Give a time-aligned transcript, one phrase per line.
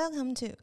[0.00, 0.56] Welcome to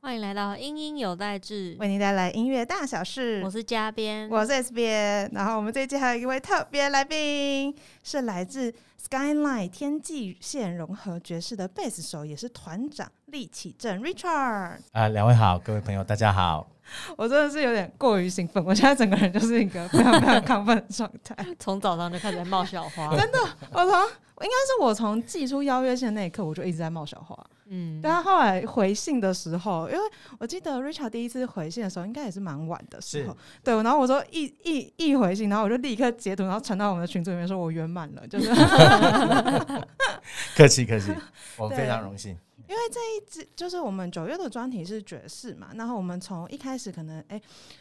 [0.00, 3.42] 欢迎来到英英有代志，为您带来音乐大小事。
[3.44, 8.72] 我是嘉编，我是 S 编，然后我们这一期还有一位特别来宾，是来自
[9.04, 14.78] Skyline 天际线融合爵士的贝斯手，也是团长厉启正 Richard。
[14.92, 16.64] 啊，两位好，各位朋友，大家好。
[17.16, 21.34] 我真的是有点过于兴奋，我现在整个人就是一个非常非常亢奋的状态。
[21.58, 23.38] 从早上就开始在冒小花，真的，
[23.72, 24.08] 我从
[24.42, 27.38] 应该是我从寄出邀约信的那一刻，我就一直在冒小花。
[27.66, 30.00] 嗯，但他后来回信的时候，因为
[30.38, 33.34] 我记得 Richard 第一次回信的时候，应该也是蛮晚的时候。
[33.62, 38.50] 对，然后我说一一一回信，然后我就立刻截图，然后传到我们的群组里面，说我圆满了，就是。
[40.56, 41.14] 客气客气，
[41.56, 42.36] 我们非常荣幸。
[42.68, 47.40] 因为这一支就是我们九月的专题是爵士嘛，然后我们从一开始可能哎，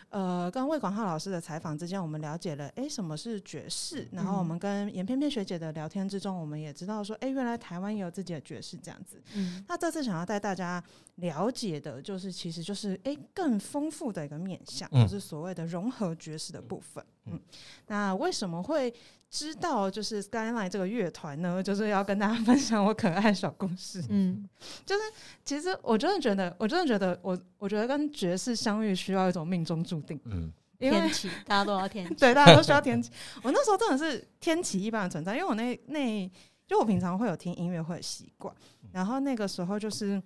[0.09, 9.21] 呃，跟魏广浩老师的采访之间，我们了解了哎什么是爵士，然后我们跟严翩翩学姐的聊天之中，我们也知道说哎，原来台湾也有自己的爵士这样子。
[9.35, 10.83] 嗯，那这次想要带大家
[11.15, 17.03] 了解的就是，其实就是哎更丰富的一个面向，就是所谓的融合爵士的部分。
[17.25, 17.39] 嗯，
[17.87, 18.93] 那为什么会？
[19.33, 23.99] 知道就是 Skyline 这个乐团呢， 就是要跟大家分享我可爱小故事。
[24.09, 24.47] 嗯，
[24.85, 25.01] 就是
[25.43, 30.19] 其实我真的觉得，我真的觉得，我我觉得跟爵士相遇需要一种命中注定。
[30.25, 33.09] 嗯，天气大家都要天气， 对，大家都需要天气。
[33.41, 36.31] 我那时候真的是天启一般的存在，因为我那那
[36.67, 38.53] 就我平常会有听音乐会的习惯，
[38.91, 40.21] 然后那个时候就是。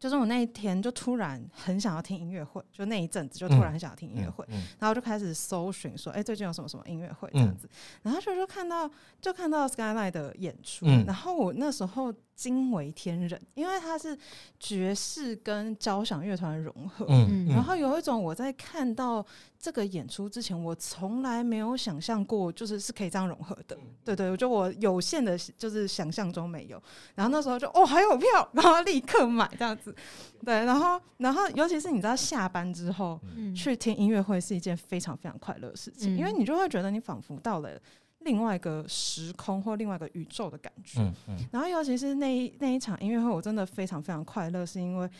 [0.00, 4.44] 就是我那一天就突然很想要听音乐会，就那一阵子就突然很想要听音乐会，
[4.80, 7.68] 然后就开始搜寻说，哎，最近有什么什么音乐会这样子，
[8.02, 12.12] 然后就就看到就看到 Skyline 的演出，然后我那时候。
[12.40, 14.16] 惊为天人，因为它是
[14.58, 19.22] 爵士跟交响乐团融合，嗯，然后有一种我在看到
[19.58, 26.82] 这个演出之前，我从来没有想象过，就是是可以这样融合的，对对，我就我有限的，就是想象中没有，
[27.14, 29.94] 然后那时候就哦还有票，然后立刻买这样子，
[30.42, 33.20] 对，然后然后尤其是你知道下班之后
[33.54, 37.78] 去听音乐会是一件非常非常快乐的事情，因为你就会觉得你仿佛到了。
[38.20, 45.10] 另外一个时空或另外一个宇宙的感觉，嗯嗯，然后尤其是那一那一场音乐会，我真的非常非常快乐，是因为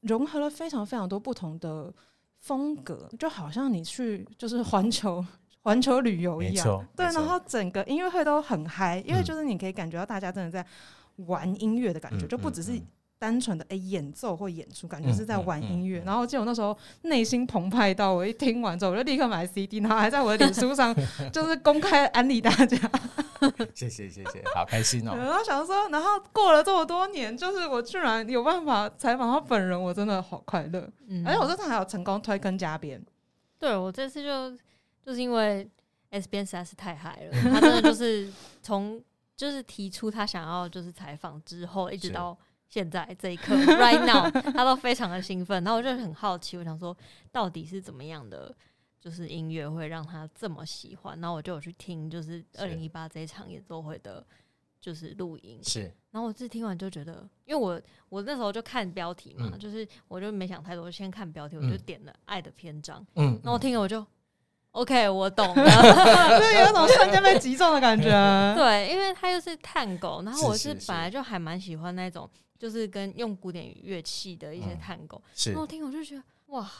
[0.00, 1.92] 融合了非常非常多不同的
[2.38, 5.24] 风格，就好像你去就是环球
[5.62, 10.64] 环球旅游一样，对，然后整个音乐会都很嗨，因为就是你可以感觉到大家真的在
[11.26, 12.72] 玩音乐的感觉，就不只是。
[13.22, 16.02] 单纯的哎演奏或演出，感觉是在玩音乐。
[16.04, 20.92] 然后记得我那时候内心澎湃到，我一听完之后，我就立刻买 CD，然后还在我的脸书上
[21.32, 22.76] 就是公开安利大家。
[23.72, 25.14] 谢谢谢谢，好开心哦。
[25.16, 30.90] 然后想说，然后过了这么多年，就是我居然有办法采访他本人，我真的好快乐。
[31.06, 33.00] 嗯，而且我这次还有成功推坑嘉宾。
[33.60, 34.50] 对我这次就
[35.06, 35.70] 就是因为
[36.10, 38.28] S 边实在是太嗨了， 他真的就是
[38.60, 39.00] 从
[39.36, 42.36] 就是提出他想要就是采访之后，一直到。
[42.72, 46.96] 现在这一刻，right now， 他都非常的兴奋，然后我就很好奇，我想说
[47.30, 48.50] 到底是怎么样的，
[48.98, 54.24] 就是音乐会让他这么喜欢，然后我就有去听，就是二零一八这一场演奏会的，
[54.80, 55.80] 就是录音，是，
[56.12, 57.78] 然后我自己听完就觉得，因为我
[58.08, 64.02] 我那时候就看标题嘛，就是我就没想太多，先看标题，我就点了《爱的篇章》，嗯，那我听了我就。
[64.72, 65.54] OK，我懂了，
[66.40, 68.08] 就有种瞬间被击中的感觉。
[68.56, 72.26] 对，因为他又是探狗，然后我是本来就还蛮喜欢那种，
[72.62, 75.20] 就是跟用古典乐器的一些探狗。
[75.46, 76.70] 然后听我就觉得哇。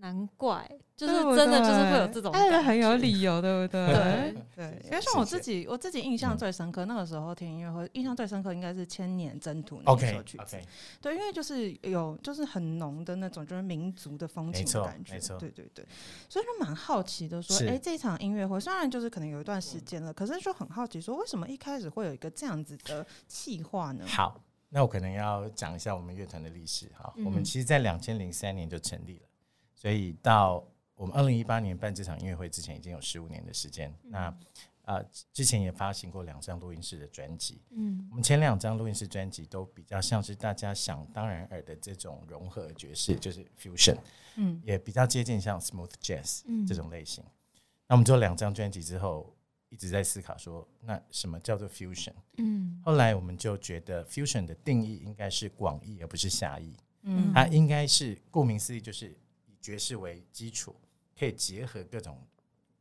[0.00, 0.64] 难怪，
[0.96, 3.84] 就是真的，就是会有这种，爱的很有理由，对不对？
[3.88, 10.56] 对对，因为像我自己，我自己印象最深刻，那个时候听音乐会，印象最深刻应该是《千年征途》那首曲子。
[11.02, 15.14] 对，因为就是有，就是很浓的那种，就是民族的风情的感觉。
[15.14, 15.84] 没错，对对对。
[16.28, 24.04] 所以就蛮好奇的，说，哎，这场音乐会虽然就是可能有一段时间了，可是就很好奇，说为什么一开始会有一个这样子的计划呢？
[24.06, 26.88] 好，那我可能要讲一下我们乐团的历史。
[26.94, 29.26] 哈，我们其实在两千零三年就成立了。
[29.74, 30.64] 所以到
[30.94, 33.94] 我们二零一八年办这场音乐会之前，已经有十五年的时间。
[34.04, 34.34] 那
[34.82, 37.60] 啊，之前也发行过两张录音室的专辑。
[37.70, 43.96] 嗯，我们前两张录音室专辑都比较像是大家想当然耳的这种融合爵士，就是 fusion。
[44.36, 47.22] 嗯，也比较接近像 smooth jazz 这种类型。
[47.86, 49.30] 那我们做两张专辑之后，
[49.68, 52.14] 一直在思考说，那什么叫做 fusion？
[52.36, 56.76] 嗯，后来我们就觉得 fusion 的定义应该是广义而不是狭义。
[57.02, 59.10] 嗯，它应该是顾名思义就是
[59.46, 59.58] 以。
[59.60, 60.74] 爵士为基础，
[61.18, 62.16] 可以结合各种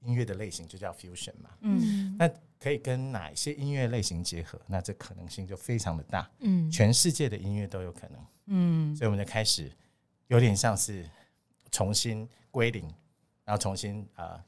[0.03, 1.49] 音乐的类型，就叫 fusion 嘛。
[1.61, 2.29] 嗯，那
[2.59, 4.61] 可以跟哪一些音乐类型结合？
[4.67, 6.29] 那这可能性就非常的大。
[6.39, 8.25] 嗯，全世界的音乐都有可能。
[8.45, 9.69] 嗯，所以我们就开始
[10.27, 11.09] 有点像是
[11.71, 12.83] 重新归零，
[13.43, 14.41] 然后重新啊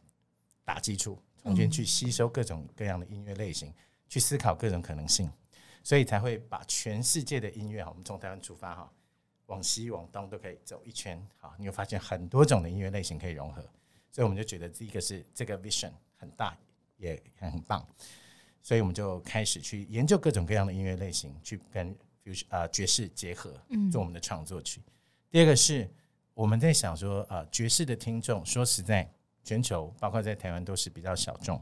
[0.64, 3.74] 打基础，重新去吸收各种各样的音乐类型，
[4.08, 5.32] 去思考各种可能性。
[5.82, 8.92] 所以才会把全世界的音乐哈，我们从台湾出发哈，
[9.46, 13.62] 往西往东都可以走一圈，好，你会发现很多种的音乐类型可以融合，
[14.12, 16.56] 所以我们就觉得第一个是这个 vision 很大，
[16.98, 17.84] 也很棒，
[18.62, 23.60] 所以我们就开始去研究各种各样的音乐类型，去跟 fusion 啊爵士结合，
[23.90, 24.82] 做我们的创作曲。
[25.32, 25.90] 第二个是
[26.34, 29.10] 我们在想说，呃，爵士的听众说实在，
[29.44, 31.62] 全球包括在台湾都是比较小众，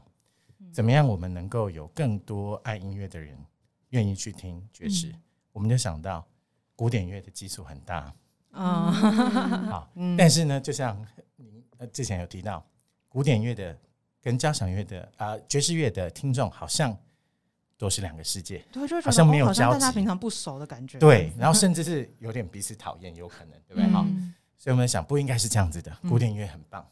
[0.72, 3.36] 怎么样我们能够有更多爱音乐的人？
[3.90, 5.10] 愿意去听爵士，
[5.50, 6.22] 我们就想到
[6.76, 8.14] 古典乐的基础很大。
[8.50, 8.90] 啊，
[9.70, 11.02] 好， 但是呢，就像
[11.36, 12.62] 您呃之前有提到，
[13.08, 13.78] 古典乐的
[14.20, 16.94] 跟交响乐的啊爵士乐的听众好像
[17.78, 23.88] 都是两个世界，对，就好像没有交集，他平常不熟的感觉，对， 然后甚至是有点彼此讨厌，有可能，对不对？
[23.90, 24.04] 好，
[24.58, 26.86] 所以我们想不应该是这样子的，古典乐很棒，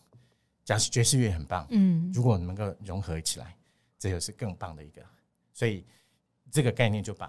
[0.67, 3.57] 假爵士乐很棒，嗯，如果能够融合起来，
[3.99, 5.01] 这就是更棒的一个，
[5.55, 5.83] 所以。
[6.49, 7.29] 这个概念就把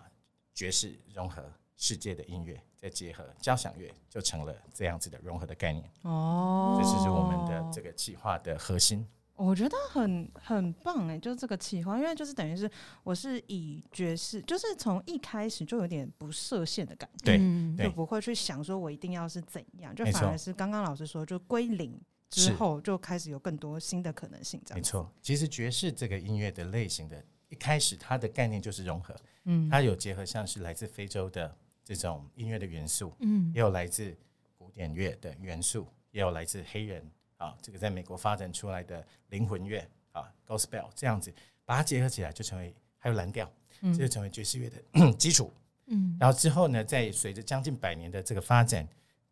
[0.54, 1.44] 爵士融合
[1.76, 5.90] 世界的音乐，再结合交响乐，就成了这样子的融合的概念。
[6.04, 9.06] 哦，这就是我们的这个企划的核心。
[9.34, 12.70] 我觉得很很棒哎，就是这个企划，因为就是等于是
[13.04, 17.38] 我是以爵士，就是从一开始就有点不设限的感觉，
[17.76, 22.00] 对，就不会去想说我一定要是怎样，就反而是刚刚老师说，就归零
[22.30, 24.62] 之后就开始有更多新的可能性。
[24.74, 27.24] 没错，其实爵士这个音乐的类型的。
[27.50, 29.16] 一开始它的概念就是融合，
[29.46, 34.14] 嗯，它有结合像是来自非洲的这种音乐的元素，嗯，也有来自
[34.58, 39.80] 古典乐的元素，也有来自黑人啊，这个在美国发展出来的灵魂乐
[40.12, 41.34] 啊，Gospel 这样子，
[41.64, 43.50] 把它结合起来就成为还有蓝调，
[43.82, 44.84] 这就成为爵士乐的
[45.16, 45.50] 基础，
[45.86, 48.86] 嗯，然后之后呢，再随着将近百年的这个发展，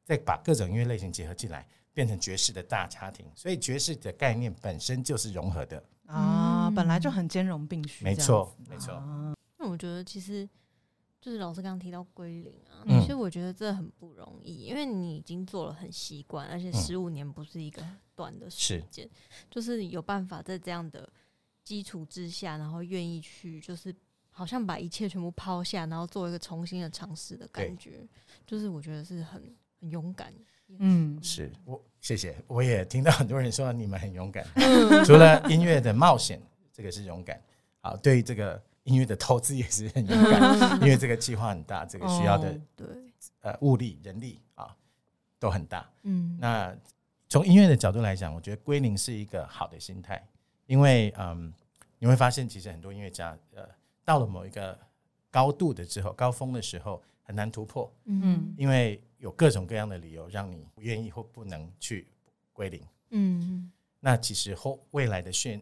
[0.06, 5.84] 再把各种音乐类型结合进来，变成爵士的大家庭，所以爵士的概念本身就是融合的。
[6.06, 8.94] 啊，本来就很兼容并蓄，没错，没错。
[9.58, 10.48] 那我觉得其实
[11.20, 17.82] 就是老师刚刚提到归零啊，其实我觉得这很不容易，因为你已经做了很习惯，而且十五年不是一个
[18.14, 19.10] 短的时间，
[19.50, 21.10] 就是有办法在这样的
[21.64, 23.96] 基础之下，然后愿意去，就是
[24.30, 28.08] 好像把一切全部抛下，然后做一个重新的尝试的感觉，
[28.46, 30.32] 就是我觉得是很很勇敢。
[30.80, 34.46] 嗯，是我谢谢，我也听到很多人说你们很勇敢。
[35.06, 36.42] 除了音乐的冒险，
[36.72, 37.42] 这个是勇敢。
[37.82, 42.88] 好，对这个音乐的投资也是很勇敢， 因为这个计划很大，这个需要的对
[43.42, 44.76] 呃物力、人力啊
[45.40, 45.90] 都很大。
[46.04, 46.76] 嗯，那
[47.30, 50.24] 从音乐的角度来讲，我觉得归零是一个好的心态，
[50.66, 51.54] 因为嗯
[51.98, 53.64] 你会发现，其实很多音乐家呃
[54.04, 54.78] 到了某一个
[55.32, 57.94] 高度的之后，高峰的时候很难突破。
[58.06, 62.08] 嗯，因为有各种各样的理由让你不愿意或不能去
[62.54, 65.62] 归零，嗯，那其实后未来的限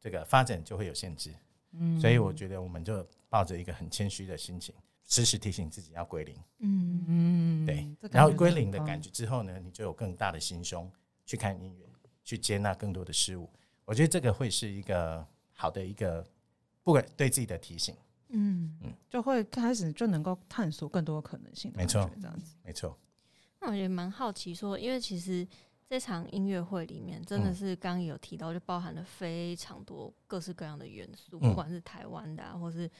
[0.00, 1.32] 这个发展就会有限制，
[1.72, 7.04] 嗯，所以我觉得我们就抱着一个很谦虚的心情，时时提醒自己要归零，嗯。
[7.08, 10.90] 嗯，对，然后归零的感觉之后呢，你就有更大的心胸
[11.24, 11.86] 去看音乐，
[12.24, 13.48] 去接纳更多的事物，
[13.84, 16.26] 我觉得这个会是一个好的一个
[16.82, 17.94] 不管对自己的提醒。
[18.28, 21.72] 嗯嗯，就会开始就能够探索更多可能性。
[21.76, 22.96] 没错，这样子没错。
[23.60, 25.46] 那我觉得蛮好奇，说因为其实
[25.88, 32.90] 这场音乐会里面真的是刚刚有提到，就包含了非常多各式各样的元素，不管是台湾的啊或是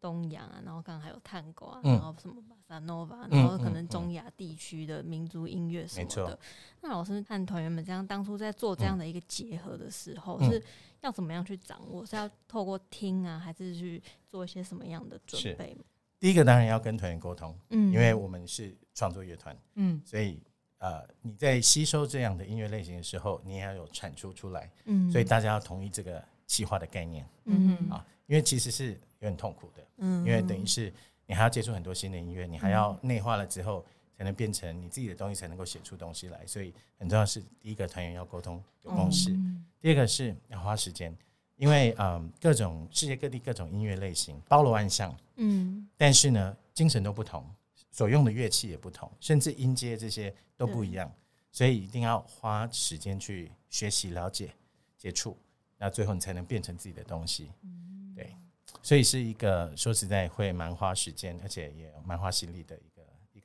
[0.00, 6.38] 东洋啊，然后刚刚还有探戈啊，然后什么巴萨诺瓦，然后可能中亚地区的民族音乐什么的。
[6.80, 10.62] 那老师和团员们这样当初在做这样的一个结合的时候是。
[11.06, 12.04] 要怎么样去掌握？
[12.04, 15.76] 是要透过听啊，还是去做一些什么样的准备？
[16.18, 20.42] 第一个当然要跟团员沟通，嗯，因为我们是创作乐团，嗯，所以
[20.78, 27.88] 呃，你在吸收这样的音乐类型的时候，你也要有产出出来，嗯，所以大家要同意这个企划的概念，嗯。
[27.90, 30.92] 啊，因为其实是有点痛苦的，嗯，因为等于是
[31.26, 33.84] 你还要接触很多新的音乐，你还要内化了之后，
[34.16, 39.36] 才能变成你自己的东西，才能够写出东西来，所以很重要是第一个团员要沟通有共识。
[39.86, 41.16] 第二个是要花时间，
[41.54, 47.48] 因为嗯，各种世界各地各种音乐类型包罗万象，嗯，但是呢，精神都不同，
[47.92, 51.08] 所用的乐器也不同，甚至音阶这些都不一样，
[51.52, 54.52] 所以一定要花时间去学习、了解、
[54.96, 55.38] 接触，
[55.78, 57.52] 那最后你才能变成自己的东西。
[57.62, 58.34] 嗯对，
[58.82, 62.76] 所以是一个说实在会蛮花时间，而且也蛮花心力的。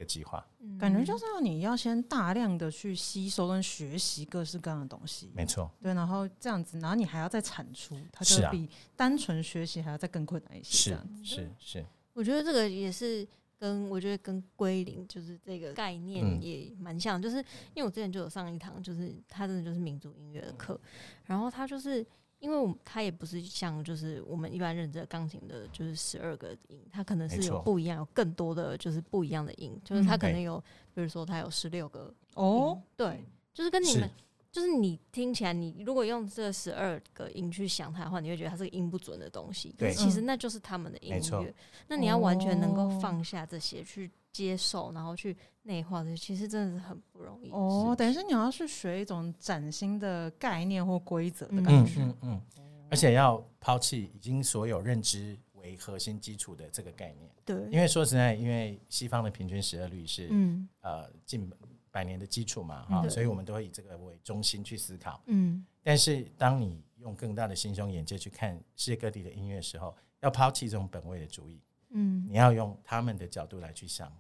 [0.06, 0.46] 计划。
[0.80, 10.98] 感觉就是要你要先大量的去吸收跟学习各式各样的东西，没错，对，然后这样子，然后你还要再产出，它就比单纯学习还要再更困难一些。
[11.24, 13.28] 是是是，我觉得这个也是
[13.60, 17.38] 跟我觉得跟归零就是这个概念也蛮像，就是
[17.74, 20.80] 因为我之前就有上一堂，就是他真的就是民族音乐的课，
[21.26, 22.06] 然后他就是
[22.42, 30.62] 因为我它也不是像就是我们一般认知的钢琴的，就是十二个音，它可能是有不一样，有更多的就是不一样的音，就是它可能对有，
[30.94, 34.12] 比如说它有十六个哦，对，就是跟你是们。
[34.52, 39.74] 就是你听起来，你如果用这十二个音去想它的话，你会觉得它是个音不准的东西。
[39.78, 41.56] 对其实那就是他们的音乐。
[41.88, 47.52] 那你要完全能够哦放下这些，去接受，然后去内化的，其实真的是很不容易。
[47.52, 52.02] 哦，等于是你要去学一种崭新的概念或规则的嗯感嗯觉。
[52.02, 52.42] 嗯嗯，
[52.90, 60.68] 而且要抛弃已经所有认知为核心基础的这个概念，对，因为说实在，因为西方的平均十二律是、嗯。
[60.82, 61.50] 呃近
[61.92, 65.22] 百年的基础嘛，哈、嗯所以我们都会以这个为中心去思考。
[65.28, 65.66] 嗯。
[65.84, 72.26] 但是当你用更大的心胸眼界去看世界各地的音乐的时候，要抛弃这种本位的主义，嗯。
[72.28, 74.12] 你要用他们的角度来去想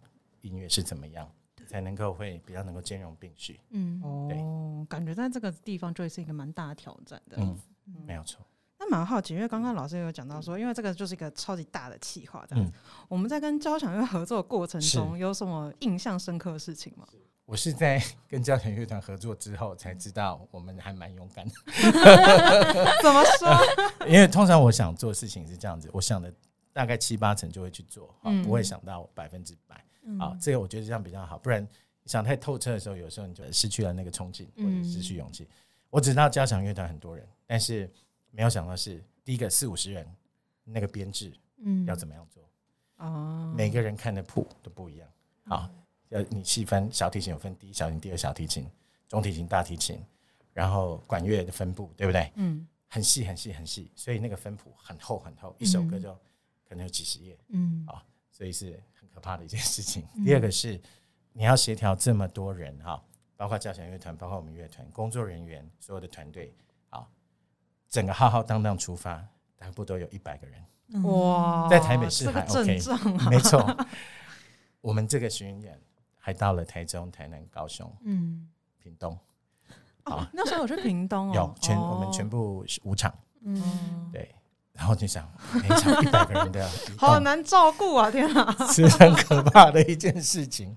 [0.41, 1.29] 音乐是怎么样，
[1.67, 3.59] 才能够会比较能够兼容并蓄。
[3.69, 7.37] 嗯哦，感觉在这个地方就会是一个蛮大的挑战的。
[7.39, 7.57] 嗯，
[8.05, 8.45] 没有错。
[8.79, 12.71] 那蛮好奇，因为刚刚老师有讲到说，因为这个就是一个超级大的企划，这样子。
[12.71, 17.05] 嗯我们在跟交响乐合作的过程中，有什么印象深刻的事情吗？
[17.45, 21.53] 我是在跟交响乐团合作之后才知道，我们还蛮勇敢的。
[23.03, 23.53] 怎么说？
[24.07, 26.33] 因为通常我想做事情是这样子，我想的
[26.71, 29.83] 大概七八成就会去做，不会想到百分之百。
[30.03, 30.19] 嗯。
[30.19, 31.67] 啊，这个我觉得这样比较好，不然
[32.05, 35.47] 想太透彻的时候，有时候你就失去了那个冲劲，或者嗯失去勇气。
[35.89, 37.89] 我只知道交响乐团很多人，但是
[38.31, 40.07] 没有想到是第一个四五十人，
[40.63, 41.85] 那个编制嗯。
[41.85, 42.43] 要怎么样做，
[42.97, 45.07] 哦，每个人看的谱都不一样。
[45.45, 45.69] 好，
[46.09, 48.65] 要你细分，小提琴有分第一小提琴、第二小提琴、
[49.07, 49.99] 中提琴、大提琴，
[50.53, 52.31] 然后管乐的分布，对不对？
[52.35, 52.67] 嗯。
[52.93, 56.13] 很细很细很细，所以那个分谱很厚很厚，一首歌嗯就
[56.67, 57.85] 可能有几十页，嗯。
[57.87, 58.03] 好
[58.41, 60.03] 所以是很可怕的一件事情。
[60.25, 60.81] 第二个是
[61.31, 62.99] 你要协调这么多人哈，
[63.37, 66.51] 包括交响乐团，包括我们乐团工作人员，所有的团队，
[66.89, 67.07] 好，
[67.87, 69.23] 整个浩浩荡荡出发，
[69.59, 72.79] 大部都有一百个人，嗯哇，在台北市还 OK
[73.29, 73.63] 没错。
[74.81, 75.79] 我们这个巡演
[76.17, 79.15] 还到了台中、台南、高雄、嗯屏东，
[80.05, 84.33] 哦那时候我去屏东哦，有全哦我们全部五场，嗯嗯，对。
[84.81, 88.09] 然后就想，每一场一百个人的好难照顾啊！
[88.09, 90.75] 天啊， 是很可怕的一件事情。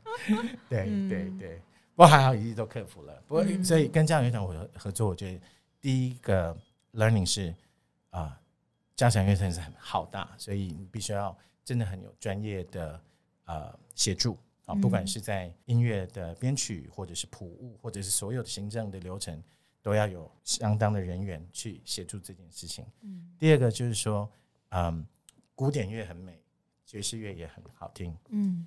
[0.69, 1.63] 对嗯对对，
[1.95, 3.15] 不过还好，一直都克服了。
[3.27, 5.41] 不过，嗯所以跟交响乐团合合作，我觉得
[5.81, 6.55] 第一个
[6.93, 7.55] learning 是
[8.11, 8.39] 啊，
[8.95, 11.35] 交响乐团是很浩大，所以你必须要
[11.65, 13.01] 真的很有专业的
[13.47, 14.35] 呃协助
[14.67, 19.43] 啊，嗯不管是在音乐的编曲，或者是谱务，或者是所有的行政的流程，
[19.85, 22.87] 都要有相当的人员去协助这件事情。
[23.03, 23.37] 嗯。
[23.39, 24.27] 第二个就是说，
[24.71, 25.07] 嗯，
[25.55, 26.43] 古典乐很美，
[26.87, 28.67] 爵士乐也很好听，嗯。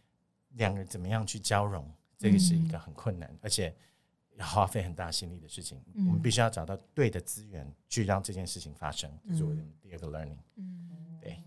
[0.52, 3.76] 两个怎么样去交融，这个是一个很困难，而且
[4.36, 5.82] 要花费很大心力的事情。
[5.96, 6.06] 嗯。
[6.06, 10.38] 我们必须要找到对的资源去让这件事情发生，这是我的第二个 learning。
[10.58, 11.18] 嗯。
[11.20, 11.42] 对，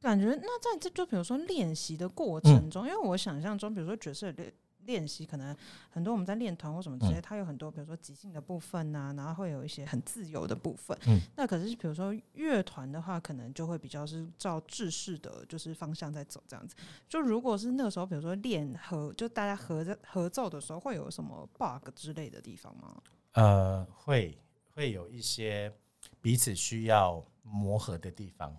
[0.00, 2.42] 感觉那在这就比如说练习的过嗯。
[2.44, 4.44] 程中，因为我想象中，比如说爵士的
[4.84, 5.56] 练练习，可能
[5.90, 10.96] 很多我们在练团或什么之类，嗯它有很多比如说即兴的部分呐、然后会有一些很自由的部分。
[11.06, 16.74] 嗯那可是比如说乐团的话，可能就会比较是照制式的就是方向在走这样子。
[17.08, 23.00] 就如果是那个时候，比如说练合，就大家合着合奏的时候，会有什么 bug 之类的地方吗？
[23.32, 24.36] 呃，会
[24.74, 25.72] 会有一些
[26.20, 28.56] 彼此需要磨合的地方，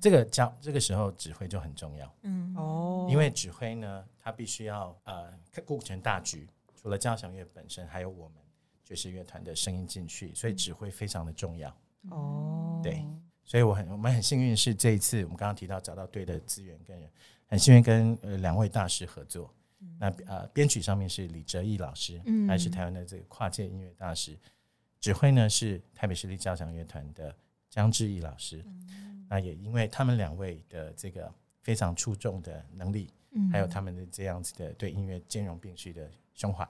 [0.00, 2.14] 这个教这个时候指挥就很重要。
[2.22, 2.54] 嗯。
[2.56, 3.08] 哦。
[3.10, 5.32] 因为指挥呢，他必须要呃
[5.64, 8.38] 顾全大局，除了交响乐本身，还有我们
[8.82, 11.74] 爵士乐团的声音进去，所以指挥非常的重要。
[12.10, 13.04] 哦，对。
[13.44, 17.10] 所以我很我们很幸运是这一次我们刚刚提到找到对的资源跟人，
[17.46, 19.52] 很幸运跟呃两位大师合作。
[19.98, 22.48] 那呃编曲上面是李哲义老师，嗯。
[22.48, 24.38] 还是台湾的这个跨界音乐大师。
[24.98, 27.36] 指挥呢是台北市立交响乐团的
[27.74, 28.64] 江志毅老师。
[29.28, 36.64] 那也因为他们两位的这个非常出众的能力，嗯还有他们的这样子的对音乐兼容并蓄的胸怀，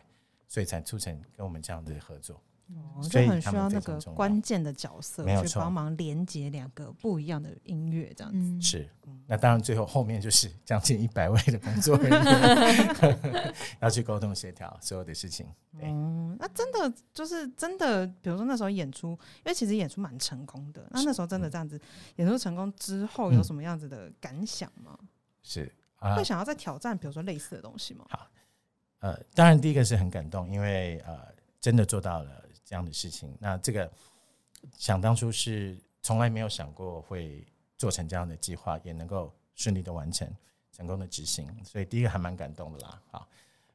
[0.48, 2.40] 所以才促成跟我们这样的合作。
[2.68, 8.38] 哦就很需要那个关键的角色没有去帮忙连接两个不一样的音乐，这样子。
[8.38, 8.88] 嗯是，
[9.26, 15.46] 那当然最后后面就是将近一百位的工作人员 要去沟通协调所有的事情。
[15.78, 20.86] 对，嗯，那真的就是真的，比如说那时候演出，因为其实演出蛮成功的。
[20.90, 21.78] 那那时候真的这样子，
[22.16, 24.98] 演出成功之后有嗯什么样子的感想吗？
[25.42, 28.06] 是啊会，想要再挑战，比如说类似的东西吗？
[29.00, 31.18] 呃，当然第一个是很感动，因为呃
[31.60, 32.43] 真的做到了
[32.74, 33.32] 这样的事情。
[33.38, 33.88] 那这个
[34.76, 37.46] 想当初是从来没有想过会
[37.78, 40.28] 做成这样的计划，也能够顺利的完成，
[40.72, 43.00] 成功的执行，所以第一个还蛮感动的啦。
[43.12, 43.28] 啊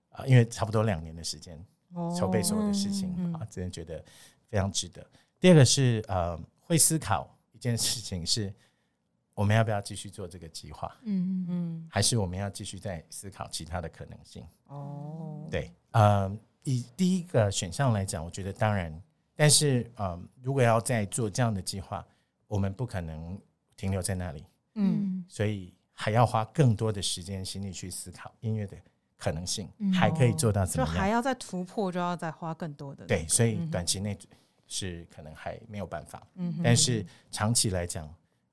[0.10, 1.58] 啊，因为差不多两年的时间
[2.14, 4.04] 筹备所有的事情嗯啊，真的觉得
[4.50, 5.06] 非常值得。
[5.40, 8.54] 第二个是呃，会思考一件事情是，
[9.34, 14.46] 我们要不要继续做这个计划，嗯嗯嗯，还是我们要继续再思考其他的可能性？
[14.66, 16.38] 哦，对，呃，
[16.70, 19.02] 以第一个选项来讲，我觉得当然，
[19.36, 22.06] 但是呃，如果要再做这样的计划，
[22.48, 23.36] 我们不可能
[23.76, 24.46] 停留在那里，
[24.76, 28.78] 嗯，所以还要花更多的时间心力去思考音乐的
[29.18, 31.04] 可能性，嗯还可以做到怎就么样？
[31.04, 34.16] 还要再突破，就要再花更多的对，所以短期内
[34.68, 38.08] 是可能还没有办法，嗯，但是长期来讲，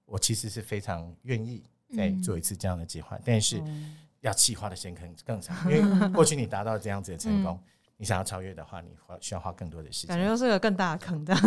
[0.06, 1.62] 我其实是非常愿意
[1.94, 7.60] 再嗯做一次这样的计划，但是嗯要计划的时间可能更长，因为过去你达到这样子的成功，
[7.98, 10.08] 你想要超越的话，你花需要花更多的时间。
[10.14, 11.42] 感觉又是个更大的坑，这样。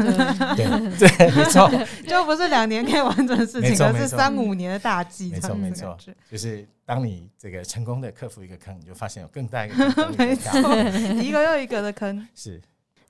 [0.97, 1.69] 对， 没错，
[2.07, 3.91] 就不是两年可以完成的事情，而是没错。
[3.93, 5.95] 没错三五年的大计，没错没错，
[6.29, 9.75] 就是当你这个成功的克服一个坑，你就发现有更大一个
[10.17, 10.59] 没错，
[11.21, 12.27] 一个又一个的坑。
[12.33, 12.59] 是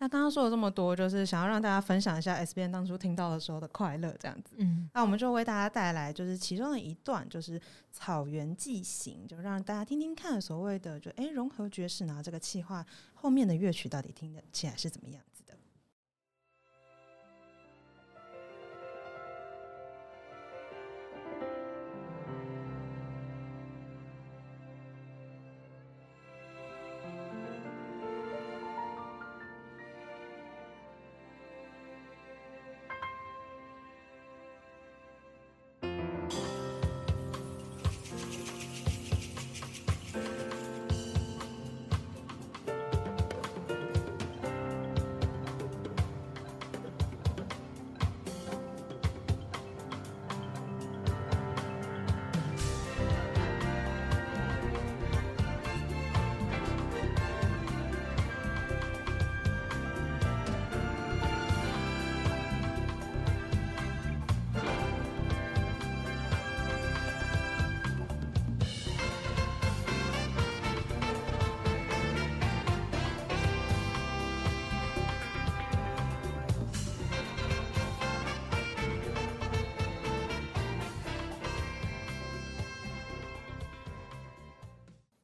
[0.02, 4.56] 那刚刚说了这么多，就是想要让大家分享一下 S B N 当初听到的时候的快乐，这样子。
[4.58, 7.60] 嗯那我们就为大家带来就是其中的一段，就是
[7.92, 15.22] 《草原记行》，就让大家听听看所谓的就哎融合爵士，然后这个气划后面的乐曲到底听得起来是怎么样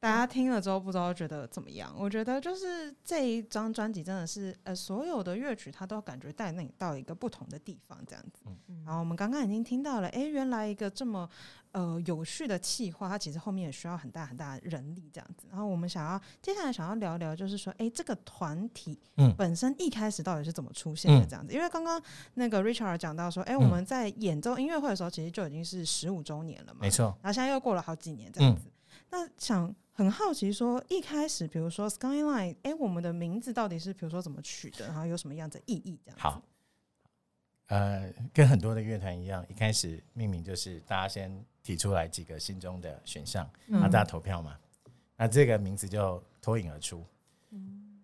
[0.06, 1.92] 大家听了之后不知道觉得怎么样？
[1.98, 8.44] 我觉得就是这一张专辑真的是，呃，所有的乐曲它都感觉带你到一个不同的地方，这样子。
[8.68, 11.28] 嗯然后我们刚刚已经听到了，诶，原来一个这么
[11.72, 15.48] 呃有序的企划，它其实后面也需要很大很大的人力这样子。
[15.50, 21.52] 然后我们想要接下来想要聊聊，就是说，诶，这个团体嗯本身一开始到底是怎么出现的嗯这样子？
[21.52, 22.00] 因为刚刚
[22.34, 27.06] 那个 Richard 讲到说，诶，嗯我们在演奏音乐会的时候，其实就已经是十五周年了嘛，没错。
[27.22, 28.70] 然后现在又过了好几年这样嗯子。
[29.10, 36.22] 那想很好奇说，一开始比如说 Skyline，哎、我们的名字到底是比如说怎么取的，然后有什么样的意义这样子？
[36.22, 36.42] 好，
[37.68, 44.54] 呃，跟很多的乐团一样，一开始命名就是大家先提出来几个心中的选项，然后大家投票嘛，
[45.16, 47.02] 那这个名字就脱颖而出。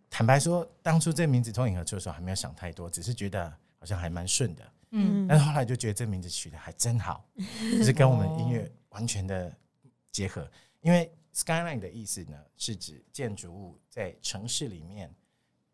[0.08, 4.72] 坦白说，当初这名字脱颖而出的时候，还没有想太多，只是觉得好像还蛮顺的。
[4.92, 7.22] 嗯但是后来就觉得这名字取得还真好，
[7.76, 9.54] 就是跟我们音乐完全的
[10.10, 10.50] 结合。
[10.80, 15.12] 因为 skyline 的意思呢，是指建筑物在城市里面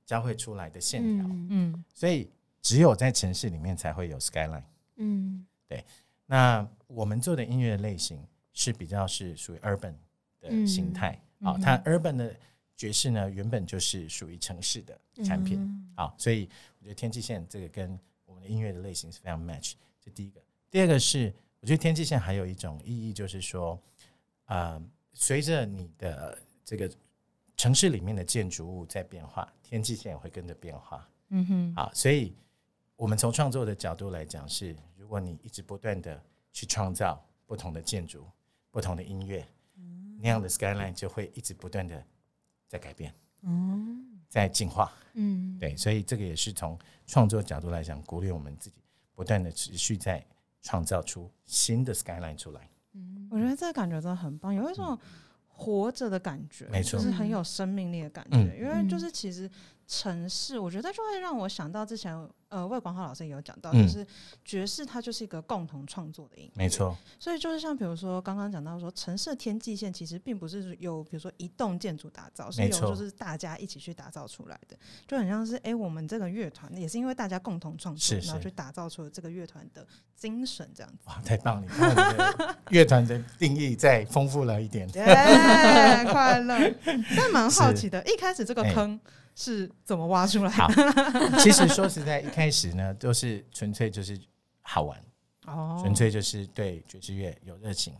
[0.06, 2.30] 交汇出来的线条，嗯嗯所以
[2.62, 4.62] 只有在城市里面才会有 skyline。
[4.96, 5.84] 嗯对
[6.26, 9.94] 那我们做的音乐类型是比较是属于 urban
[10.40, 11.20] 的形态。
[11.40, 12.34] 好、它 urban 的
[12.76, 15.60] 爵士呢，原本就是属于城市的产品。
[15.60, 19.74] 嗯好，所以我觉得天际线这个跟我们的音乐的类型是非常 match。
[20.00, 20.40] 这第一个，
[20.70, 23.80] 第二个是我觉得天际线还有一种意义，就是说，
[24.44, 24.80] 啊，
[25.20, 26.88] 随着你的这个
[27.56, 31.08] 城市里面的建筑物在变化，天际线也会跟着变化。
[31.30, 32.32] 嗯哼，好，所以
[32.94, 38.24] 我们从创作的角度来讲是，如果你一直不断的去创造不同的建筑、
[38.70, 39.44] 不同的音乐，
[40.20, 42.00] 那样的 skyline 就会一直不断的
[42.68, 44.92] 在改变、嗯在进化。
[45.14, 46.78] 嗯，对，所以这个也是从
[47.08, 48.76] 创作角度来讲，鼓励我们自己
[49.16, 50.24] 不断的持续在
[50.62, 52.70] 创造出新的 skyline 出来。
[52.94, 54.98] 嗯，我觉得这个感觉真的很棒，有一种
[55.46, 56.98] 活着的感觉，没错。
[56.98, 58.36] 就是很有生命力的感觉。
[58.36, 58.58] 嗯。
[58.58, 59.50] 因为就是其实
[59.88, 62.14] 城市，我觉得就会让我想到之前
[62.50, 64.06] 呃魏广浩老师也有讲到，嗯就是
[64.44, 80.98] 爵士它就是一个共同创作的音乐，没错，所以就是像比如说刚刚讲到说，城市的天际线其实并不是由比如说一栋建筑打造，是由没错就是大家一起去打造出来的，就很像是哎、诶我们这个乐团也是因为大家共同创作，是是然后去打造出了这个乐团的精神这样子。
[81.06, 81.62] 哇，太棒了！
[81.62, 84.86] 你看我们的 乐团的定义再丰富了一点。
[84.90, 86.74] 耶，快乐！
[87.16, 89.00] 但蛮好奇的，一开始这个哎坑
[89.40, 90.52] 是怎么挖出来
[91.38, 94.20] 其实说实在，一开始呢，都是纯粹就是
[94.62, 95.00] 好玩，
[95.46, 97.94] 哦，纯粹就是对爵士乐有热情。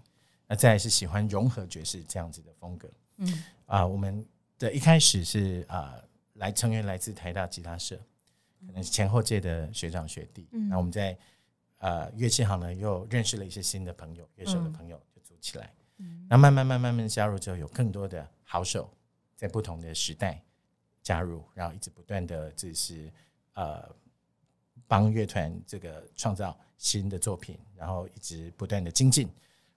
[0.49, 2.91] 那再来是喜欢融合爵士这样子的风格。
[3.19, 4.27] 嗯啊、我们
[4.59, 5.95] 的一开始是啊、
[6.35, 7.97] 来成员来自台大吉他社，
[8.67, 10.49] 可能是前后届的学长学弟。
[10.51, 11.17] 嗯那我们在
[11.79, 15.73] 呃乐器行呢又认识了一些新的朋友，乐手的嗯朋友就组起来。
[15.99, 18.91] 嗯那慢慢慢慢慢加入之后，有更多的好手
[19.37, 20.43] 在不同的时代
[21.09, 23.11] 加入，然后一直不断的就是
[23.55, 23.89] 呃
[24.87, 29.27] 帮乐团这个创造新的作品，然后一直不断的精进。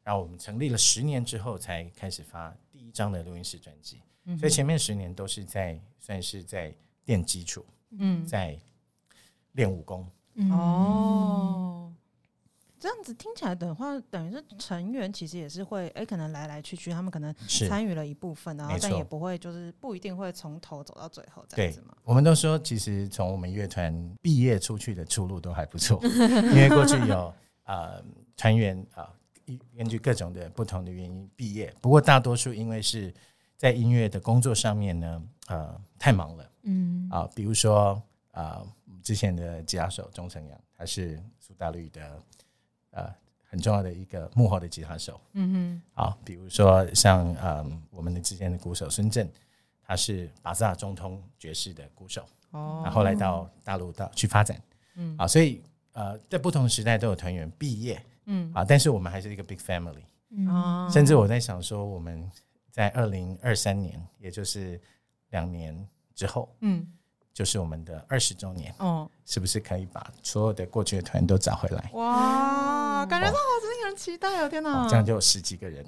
[0.03, 4.01] 然后我们成立了十年之后，才开始发第一张的录音室专辑。
[4.25, 8.59] 嗯所以前面十年都是在算是在练基础，嗯在
[9.53, 10.05] 练武功。
[10.33, 11.90] 嗯哦，
[12.81, 17.69] 这样子听起来的话，等于是成员其实也是会，哎、可能来来去去，他们可能是。
[17.69, 21.95] 参与了一部分，然后但也不会就是不一定会从头走到最后这对样子嘛。
[22.03, 27.31] 我们都说，其实从我们乐团毕业出去的出路都还不错， 因为过去有
[27.65, 28.03] 呃
[28.35, 29.13] 团员啊、
[29.45, 33.13] 一根据各种的不同的原因毕业，不过大多数因为是
[33.57, 36.51] 在音乐的工作上面呢，呃，太忙了。
[36.63, 37.07] 嗯。
[37.11, 38.65] 啊、比如说啊、
[39.03, 42.19] 之前的吉他手钟成阳，他是苏打绿的
[42.91, 45.19] 呃很重要的一个幕后的吉他手。
[45.33, 49.27] 嗯啊，比如说像嗯我们的之前的鼓手孙正，
[49.83, 54.61] 他是巴萨中通爵士的鼓手，哼，哦，然后来到大陆到去发展，
[54.95, 55.15] 嗯。
[55.17, 55.61] 啊，所以
[55.93, 58.01] 呃在不同时代都有团员毕业。
[58.25, 58.51] 嗯。
[58.53, 60.47] 啊，但是我们还是一个 big family，嗯。
[60.47, 60.89] 啊。
[60.89, 62.29] 甚至我在想说，我们
[62.69, 64.79] 在二零二三年，也就是
[65.31, 65.75] 两年
[66.15, 66.87] 之后，嗯
[67.33, 71.89] 就是我们的二十周年，哦是不是可以把所有的过去的团都找回来？
[71.93, 73.39] 哇，嗯感觉到好
[73.77, 74.49] 令人期待哦！
[74.49, 75.85] 天哪，哦这样就有十几个人，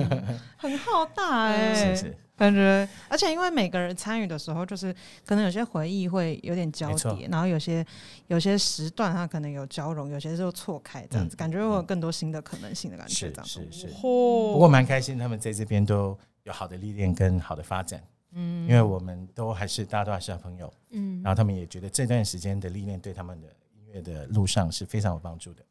[0.56, 7.84] 很浩大哎、是不是感觉，而且因为每个人参与的时候，就是可能有些回忆会有点交叠，然后有些
[8.26, 13.68] 有些时段它可能有交融，有些就错开这样子，嗯感觉会有更多新的可能性的感觉，是这样子。
[13.70, 18.02] 是是嚯不过蛮开心，他们在这边都有好的历练跟好的发展。
[18.34, 25.64] 嗯因为我们都还是大家都还是好朋友，嗯然后他们也觉得这段时间的历练对他们的音乐的路上是非常有帮助的。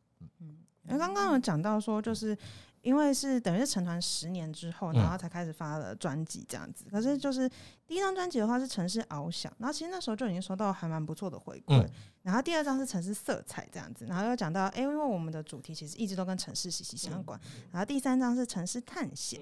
[0.88, 2.36] 因为刚刚有讲到说，就是
[2.82, 6.86] 因为是等于是成团十年之后，嗯然后才开始发了专辑这样子。
[6.90, 7.48] 可是就是
[7.88, 11.82] 第一张专辑的话是《城市翱翔》，然后其实那时候就已经收到还蛮不错的回馈。
[11.82, 11.90] 嗯
[12.24, 17.40] 然后第二张是《城市色彩》这样子，然后又讲到，哎、因为我们的主题其实一直都跟城市息息相关。
[17.72, 19.40] 然后第三张是《城市探险》。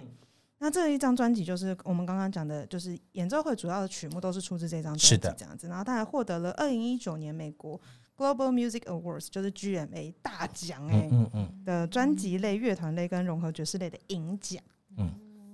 [0.59, 5.67] 那这一张专辑就是我们刚刚讲的，就是演奏会主要的曲目都是出自这张专辑这样子。
[5.67, 7.79] 然后他还获得了二零一九年美国
[8.17, 14.61] Global Music Awards，就是 GMA 大奖哎、嗯嗯嗯的专辑类、乐团类跟融合爵士类的银奖，
[14.97, 15.09] 嗯，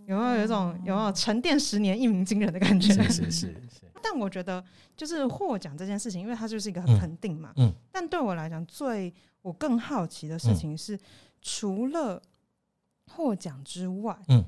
[0.08, 2.91] 有没有有一种有没有沉淀十年一鸣惊人的感觉？
[2.91, 4.63] 是是是是， 但我觉得
[4.98, 7.54] 就是获奖这件事情，因为它就是一个肯定嘛。
[7.58, 9.13] 嗯但对我来讲，最
[9.44, 11.00] 我更好奇的事情是，
[11.44, 12.20] 除了
[13.12, 14.44] 获奖之外，嗯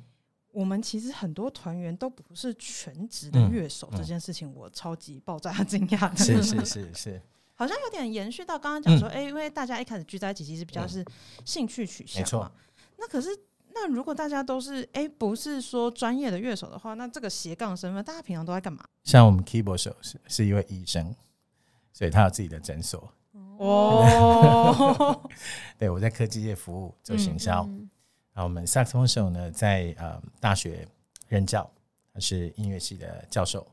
[0.58, 6.18] 我们其实很多团员都不是全职的嗯乐手，嗯这件事情我超级爆炸惊讶的。
[6.18, 7.22] 是 是是是，
[7.54, 11.06] 好像有点延续到刚刚讲说，嗯哎、因为大家一开始聚在一起，其实比较是
[11.46, 12.52] 兴趣取向没错嘛。
[12.98, 13.30] 那可是，
[13.76, 18.84] 那如果大家都是哎、不是说专业的乐手的话，那这个斜杠身份，大家平常都在干嘛？
[19.04, 21.16] 像我们 keyboard 手是是一位医生，
[21.94, 23.14] 所以他有自己的诊所。
[23.60, 25.22] 哦，
[25.78, 27.70] 对我在科技业服务做行销，
[28.38, 30.88] 后我们萨克斯风手呢在呃大学
[31.28, 31.70] 任教，
[32.14, 33.66] 他是音乐系的教授。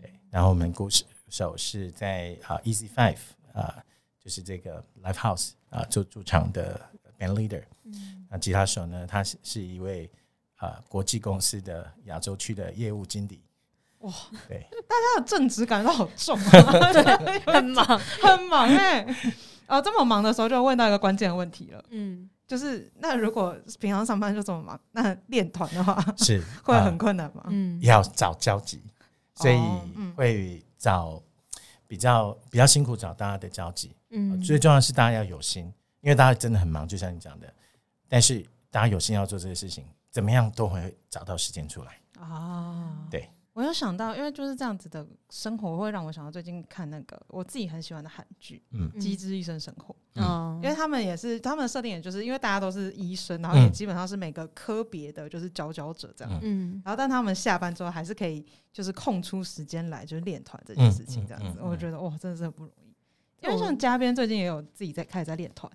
[0.00, 0.88] 对，然后我们鼓
[1.28, 3.18] 手是在啊、Easy Five
[3.52, 3.82] 啊、
[4.18, 6.80] 就是这个 Live House 啊、做驻场的
[7.18, 7.62] band leader。
[8.28, 10.10] 那吉他手呢，他是是一位
[10.56, 13.40] 啊、国际公司的亚洲区的业务经理。
[14.00, 14.12] 哇，
[14.48, 19.06] 对， 大家的正直感都好重啊， 对，很忙，很忙哎、
[19.66, 27.44] 哦，这么忙的时候，就问到一个关键的问题了，嗯，就是那如果平常上班就这么忙，那练团的话是 会啊很困难吗？
[27.48, 28.82] 嗯，要找交集，
[29.34, 29.58] 所以
[30.14, 31.20] 会找
[31.86, 33.94] 比较比较辛苦找大家的交集。
[34.10, 35.64] 嗯，最重要的是大家要有心，
[36.00, 37.52] 因为大家真的很忙，就像你讲的，
[38.08, 41.98] 但是大家有心要做这个事情，怎么样都会找到时间出来。
[42.20, 56.34] 啊，对，我有想到，因为就是这样子的生活，会让我想到最近看那个我自己很喜欢的韩剧嗯《机智医生生活》，嗯，因为他们也是他们的设定，也就是因为大家都是医生，然后也嗯基本上是每个科别的就是佼佼者这样。
[56.42, 56.74] 嗯。
[56.74, 56.82] 嗯。
[56.84, 62.94] 然后，但他们下班之后还是可以，就是空出时间来，就是练团这件事情，这样子，嗯嗯嗯嗯我觉得哇，真的是很不容易。
[63.40, 65.72] 因为像嘉宾最近也有自己在开始在练团，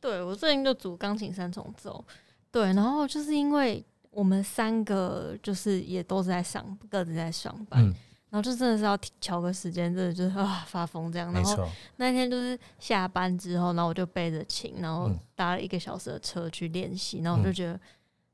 [0.00, 2.02] 对我最近就组钢琴三重奏，
[2.50, 7.94] 对，然后就是因为我们三个就是也都是在上各自在上班，嗯
[8.30, 11.32] 然后就真的是要调个时间，真的就是啊发疯这样。
[11.32, 11.66] 然后没错，
[11.96, 17.80] 那天就是下班之后，然后我就背着琴，然后嗯搭了一个小时的车去练习，然后我就嗯觉得。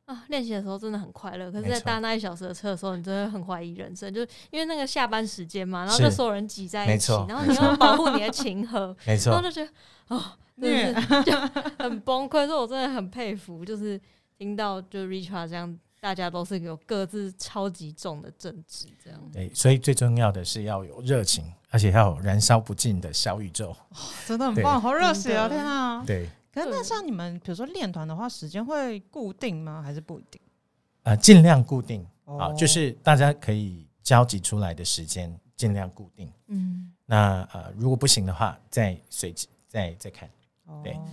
[0.07, 9.71] 啊，练习的时候真的很快乐，可是，在搭那一小时的车的时候，你真的很怀疑人生，就因为那个下班时间嘛，然后就所有人挤在一起，然后你要保护你的琴盒， 没错，然后就觉得
[10.09, 10.23] 哦，
[10.61, 11.33] 真的是 就
[11.79, 12.47] 很崩溃。
[12.47, 13.99] 所以我真的很佩服，就是
[14.39, 19.21] 听到就 Richard 这样，大家都是有各自超级重的政治这样。
[19.33, 23.75] 对，所以最重要的是要有热情，而且要有燃烧不尽的小宇宙。
[23.91, 25.49] 对真的很棒，好热血啊！
[25.49, 26.05] 天啊！
[26.05, 29.83] 对，可是那像你们，比如说练团的话，时间会固定吗？
[29.83, 30.41] 还是不一定？
[31.05, 36.31] 呃，尽量固定啊，哦就是大家可以交集出来的时间尽量固定。
[36.49, 40.29] 嗯，那呃，如果不行的话，再随机再再看。
[40.83, 41.09] 对哦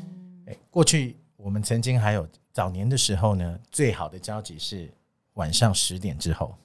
[0.45, 4.89] 对，过去我们曾经还有早年的时候呢，最好的交集是
[5.35, 6.55] 晚上十点之后，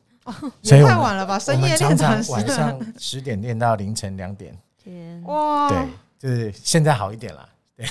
[0.63, 1.39] 所以太晚了吧？
[1.39, 4.57] 深夜练常晚上十点练到凌晨两点。
[4.83, 7.49] 天，哇，对，就是现在好一点啦。
[7.77, 7.87] 对，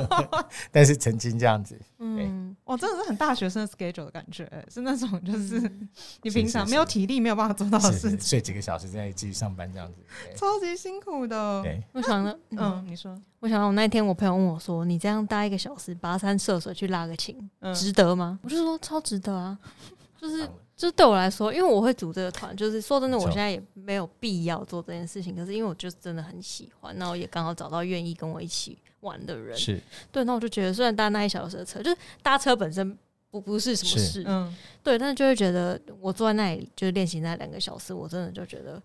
[0.70, 5.88] 但是曾经这样子，嗯，哇真的是很大学生的 schedule 的感觉，是那种就是嗯。
[6.22, 9.98] 你平常没有体力没有办法做到的是是事情，睡几个小时再继续上班这样子。
[10.36, 11.62] 超级辛苦的。
[11.62, 19.58] 对，我想到，嗯，嗯，你说，我想到我那天我朋友问我说：“你这样搭一个小时跋山涉水去拉个琴，嗯，值得吗？”我就说超值得啊，
[20.20, 25.34] 就是就是对我来说，因为我会组这个团，就是说真的，我现在也没有必要做这件事情。
[25.34, 29.80] 可是因为我就是真的很喜欢，然后也刚好找到愿意跟我一起玩的人，是。
[30.10, 32.98] 对，那我就觉得虽然搭那一小时的车，就是搭车本身
[33.30, 38.82] 不不是什么事，嗯，对，但是就会觉得我坐在那里就是练习那两个小时，我真的就觉得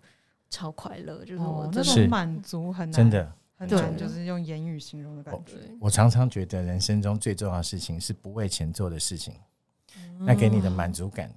[0.49, 3.33] 超快乐，就是我哦，那真的满足很难，真的。
[3.59, 5.55] 很难，就是用言语形容的感觉。
[5.55, 5.75] 对。
[5.81, 9.33] 我常常觉得人生中最重要的事情是不为钱做的事情，
[10.19, 11.33] 那给你的满足感，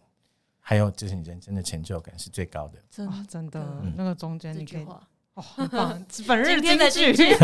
[0.61, 2.79] 还有就是你人生的成就感是最高的。
[3.27, 3.59] 真的。
[3.83, 5.09] 嗯，那个中间这你可以句话，
[5.41, 7.35] 哦，很棒，本日今天的金金句，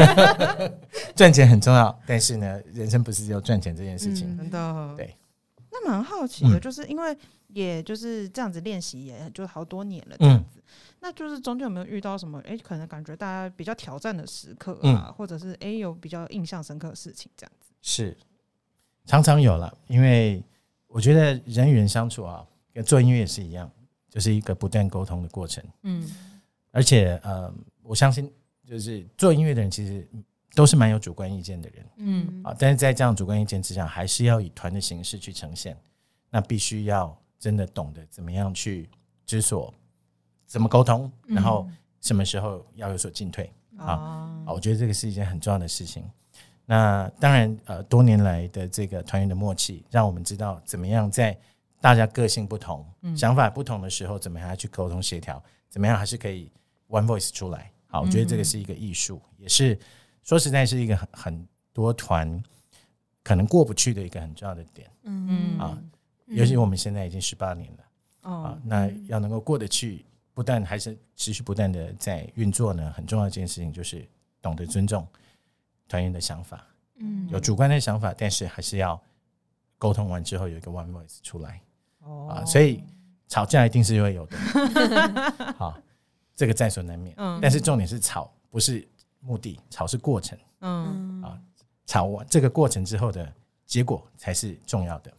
[1.16, 4.28] 赚钱很重要，但是呢，人生不是只有赚钱这件事情。
[4.34, 5.16] 嗯真的，对。
[5.72, 7.16] 那蛮好奇的，嗯就是因为
[7.48, 10.62] 也就是这样子练习，也就好多年了，嗯这样子。
[11.00, 12.40] 那就是中间有没有遇到什么？
[12.46, 17.72] 哎、可能感觉大家比较挑战的时刻嗯啊，或者是哎、有比较印象深刻的事情，这样子。
[17.82, 18.16] 是，
[19.04, 20.42] 常常有了，因为
[20.88, 23.70] 我觉得人与人相处啊，跟做音乐也是一样，
[24.08, 25.62] 就是一个不断沟通的过程。
[25.82, 26.10] 嗯
[26.72, 27.50] 而且呃，
[27.86, 28.32] 我相信
[28.64, 30.06] 就是做音乐的人其实
[30.54, 35.76] 都是蛮有主观意见的人嗯啊，但是在这样主观意见之下，还是要以团的形式去呈现。
[36.28, 38.90] 那必须要真的懂得怎么样去
[39.24, 39.72] 知所，
[40.46, 41.66] 怎么沟通，然后
[42.00, 43.50] 什么时候要有所进退。
[43.78, 43.92] 啊
[44.46, 46.02] 啊，我觉得这个是一件很重要的事情。
[46.64, 51.38] 那当然，呃，多年来的这个团员的默契，让我们知道怎么样在
[51.80, 56.50] 大家个性不同、嗯想法不同的时候，怎么样去沟通协调，怎么样还是可以
[56.88, 57.70] one voice 出来。
[57.96, 59.78] 好，我觉得这个是一个艺术，也是
[60.22, 62.42] 说实在是一个很很多团
[63.22, 64.90] 可能过不去的一个很重要的点。
[65.04, 65.78] 嗯嗯啊
[66.26, 70.04] 尤其我们现在已经十八年了啊哦，，那要能够过得去，
[70.34, 74.04] 不但还是持续不断的在运作呢，很重要一件事情就是
[74.42, 75.06] 懂得尊重
[75.88, 76.66] 团员的想法，
[76.98, 79.00] 嗯有主观的想法，但是还是要
[79.78, 81.60] 沟通完之后有一个 one voice 出来
[82.00, 82.82] 哦啊，所以
[83.28, 84.36] 吵架一定是会有的，
[85.56, 85.80] 好，
[86.36, 87.12] 这个在所难免。
[87.18, 87.40] 嗯。
[87.42, 88.86] 但是重点是吵，不是
[89.18, 91.22] 目的，吵是过程，嗯。
[91.22, 91.42] 啊
[91.86, 93.32] 吵完这个过程之后的
[93.64, 95.12] 结果才是重要的。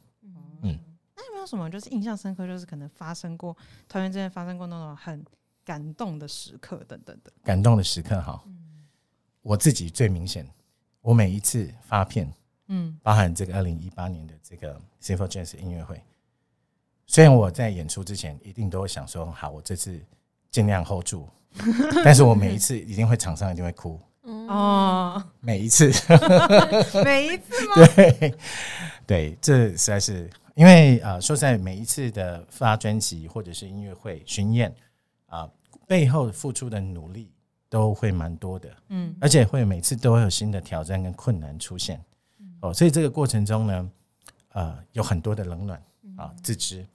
[0.61, 0.77] 嗯。
[1.15, 3.55] 那有没有什么就是印象深刻，就是可能发生过
[3.87, 5.25] 团员之间发生过那种很
[5.63, 7.31] 感动的时刻等等的？
[7.41, 8.43] 感动的时刻哈，
[9.41, 10.45] 我自己最明显，
[10.99, 12.31] 我每一次发片，
[12.67, 12.99] 嗯。
[13.01, 16.03] 包含这个二零一八年的这个 s y m p h o Jazz 音乐会，
[17.05, 20.01] 虽然我在演出之前一定都会想说，好，我这次
[20.51, 21.27] 尽量 hold 住，
[22.03, 24.47] 但是我每一次一定会场上一定会哭，嗯。
[24.47, 25.91] 哦，每一次，
[27.03, 27.87] 每一次吗？
[27.95, 28.33] 对。
[29.05, 34.73] 对，这实在是因为呃，说实在，每一次的发专辑或者是音乐会巡演
[35.27, 35.49] 啊、
[35.87, 37.31] 背后付出的努力
[37.69, 38.69] 都会蛮多的。
[38.89, 39.15] 嗯。
[39.21, 42.03] 而且会每次都会有新的挑战跟困难出现，
[42.61, 43.89] 哦，所以这个过程中呢，
[44.53, 45.81] 呃，有很多的冷暖
[46.17, 46.85] 啊自知，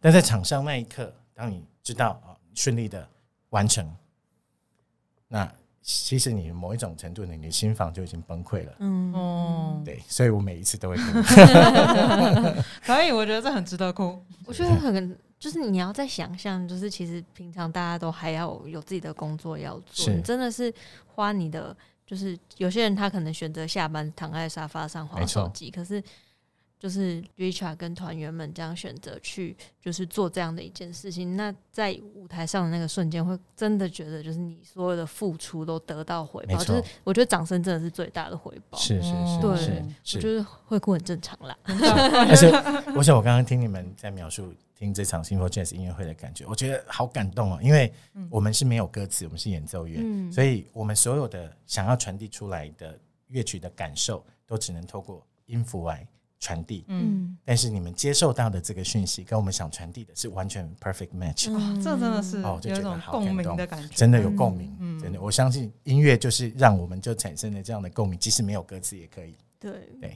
[0.00, 3.08] 但在场上那一刻，当你知道啊顺利的
[3.50, 3.88] 完成，
[5.28, 8.72] 那其实你某一种程度呢，你的心房就已经崩溃了。
[8.78, 11.02] 嗯哦，对，所以我每一次都会哭。
[12.82, 14.24] 可以，我觉得这很值得哭。
[14.46, 20.72] 我觉得很就是你要在想象，就是其实平常大家都还要有自己的工作要做，你真的是
[21.06, 26.02] 花你的，就是有些人他可能选择下班躺在沙发上划手机，可是
[26.78, 31.34] 就是 Richard 跟团员们这样选择去，就是做这样的一件事情。
[31.36, 38.78] 那在舞台上的那个瞬间，会真的觉得就是你所有的付出都得到回报，就是我觉得掌声真的是最大的回报。
[38.78, 41.56] 是是是，对，是，我觉得会哭很正常啦。
[41.64, 42.50] 而且，
[42.94, 47.90] 我想我刚刚听你们在描述听这场 Simple Jazz 音乐会的感觉，我觉得好感动哦，因为
[48.28, 49.98] 我们是没有歌词，我们是演奏乐，
[50.30, 56.06] 所以我们所有的想要传递出来的乐曲的感受，都只能透过音符来。
[56.44, 61.46] 传递，嗯，但是你们接受到的这个讯息跟我们想传递的是完全 perfect match，
[61.82, 69.34] 这真的是哦，有一种共鸣的感觉，真的有共鸣，嗯真的，我相信音乐就是让我们就产生了这样的共鸣，即使没有歌词也可以。
[69.58, 69.72] 对。
[69.98, 70.14] 对，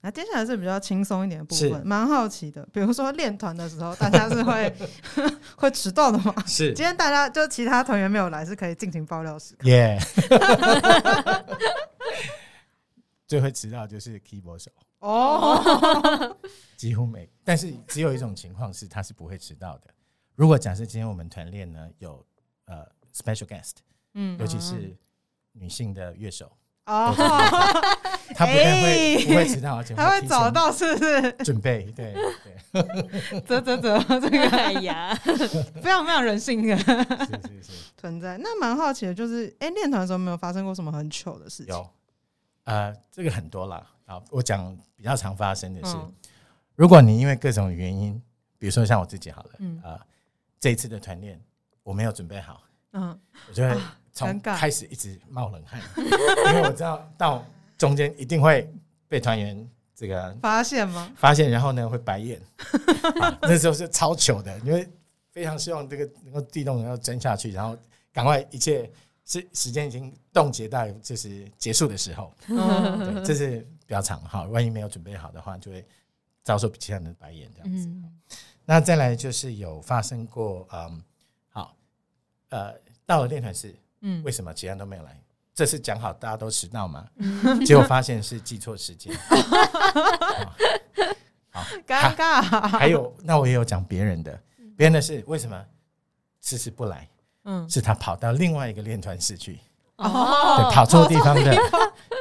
[0.00, 4.74] 那接下来是比较轻松一点的部分，蛮好奇的，比如说练团的时候，大家是会
[5.56, 6.34] 会迟到的吗？
[6.48, 9.68] 是，今天大家就其他团员没有来，是可以尽情爆料时刻。
[9.68, 9.96] 耶，
[13.30, 14.72] 最会迟到就是 keyboard 手。
[14.98, 16.36] 哦，
[16.76, 19.84] 几乎没，但是只有一种情况是他是不会迟到的。
[20.34, 22.26] 如果假设今天我们团练呢有
[22.64, 23.74] 呃 special guest，
[24.14, 24.96] 嗯，尤其是
[25.52, 26.50] 女性的乐手
[26.86, 27.14] 哦，
[28.34, 31.32] 他不但会不会迟到，而且他会早到是不是？
[31.44, 32.12] 准备对
[32.72, 38.36] 对，啧啧啧，这个哎呀，非常非常人性的，是是是存在。
[38.38, 41.72] 那蛮好奇的，就是哎，练团的时候没有发生过什么很糗的事情？
[41.72, 41.88] 有，
[42.64, 43.86] 呃，这个很多了。
[44.06, 45.96] 啊，我讲比较常发生的是，
[46.74, 48.20] 如果你因为各种原因，
[48.58, 49.50] 比如说像我自己好了，
[49.88, 50.04] 啊，
[50.58, 51.40] 这一次的团练
[51.84, 53.16] 我没有准备好，嗯，
[53.48, 53.80] 我就会
[54.12, 55.80] 从 开始一直冒冷汗，
[56.52, 57.44] 因为我知道到
[57.78, 58.68] 中间一定会
[59.06, 61.12] 被团员这个发现吗？
[61.14, 62.40] 发现，然后呢会白眼，
[63.42, 64.88] 那时候是超糗的，因为
[65.30, 67.76] 非常希望这个能够地动能够争下去，然后
[68.12, 68.90] 赶快一切。
[69.30, 74.42] 是时间已经冻结到就是结束的时候，对，这是比较长哈。
[74.44, 75.86] 万一没有准备好的话，就会
[76.42, 77.88] 遭受其他人的白眼这样子。
[78.64, 81.00] 那再来就是有发生过，嗯，
[81.48, 81.76] 好，
[82.48, 82.74] 呃，
[83.06, 85.16] 到了练团室，嗯，为什么其他人都没有来？
[85.54, 87.08] 这是讲好大家都迟到嘛？
[87.64, 89.14] 结果发现是记错时间，
[91.50, 92.42] 好尴尬。
[92.66, 94.42] 还有，那我也有讲别人的，
[94.76, 95.64] 别人的是为什么
[96.40, 97.08] 迟迟不来？
[97.50, 99.58] 嗯，是他跑到另外一个练团室去，
[99.96, 101.56] 哦，跑错地方的。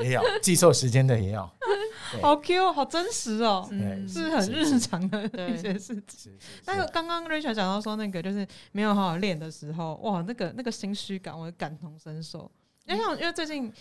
[0.01, 1.49] 也有，记错时间的也有，
[2.21, 3.67] 好 Q，好真实哦，
[4.07, 6.31] 是很日常的一些事情。
[6.63, 12.49] 但是刚刚 Rachel 讲到说那个就是没有好好练的时候，哇，那个那个心虚感，我感同身受。
[12.87, 13.71] 因为因为最近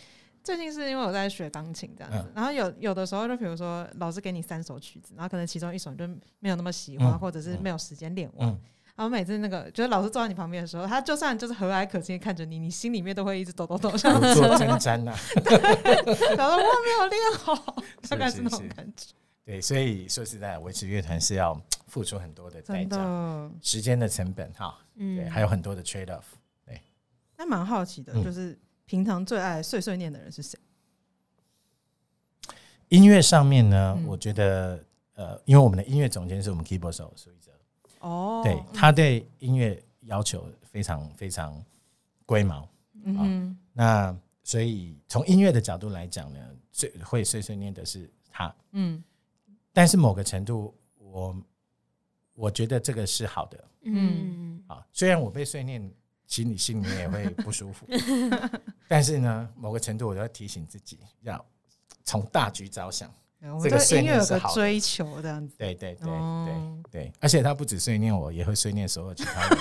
[0.42, 6.04] 最近是因为我在学钢琴这样子，然后有有的时候就比如说老师给你三首曲子，然后可能其中一首就
[6.40, 8.58] 没有那么喜欢，或者是没有时间练完。
[8.98, 15.16] 然后每次那个就是老师坐在你旁边的时候，他就算就是和蔼可亲看着你，你心里面都会一直抖抖抖，像做针毡呐。
[16.36, 17.76] 然后我没有练好，
[18.08, 19.14] 大概是那种感觉。
[19.44, 21.56] 对，所以说实在，维持乐团是要
[21.86, 26.24] 付出很多的代价，时间的成本哈，对，还有很多的 trade off。
[26.66, 26.82] 对，
[27.36, 30.58] 那蛮好奇的，就是平常最爱碎碎念的人是谁？
[32.88, 34.84] 音乐上面呢，我觉得
[35.14, 37.37] 呃，因为我们的音乐总监是我们 keyboard 手，所以。
[38.00, 41.62] 哦，对他对音乐要求非常非常
[42.24, 42.68] 龟毛，
[43.04, 49.02] 嗯，那所以从音乐的角度来讲呢，最会碎碎念的是他，嗯，
[49.72, 51.36] 但是某个程度，我
[52.34, 55.90] 我觉得这个是好的，嗯，啊，虽然我被碎念，
[56.26, 57.86] 心里心里面也会不舒服，
[58.86, 61.44] 但是呢，某个程度，我要提醒自己要
[62.04, 63.12] 从大局着想。
[63.62, 65.54] 这个音乐有个追求，这样子。
[65.56, 69.58] 对对对对对，而且他不止碎念我，也会碎念所有其他人。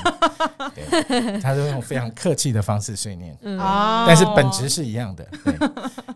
[0.73, 5.29] 对，他是用非常客气的方式碎念，但是本质是一样的。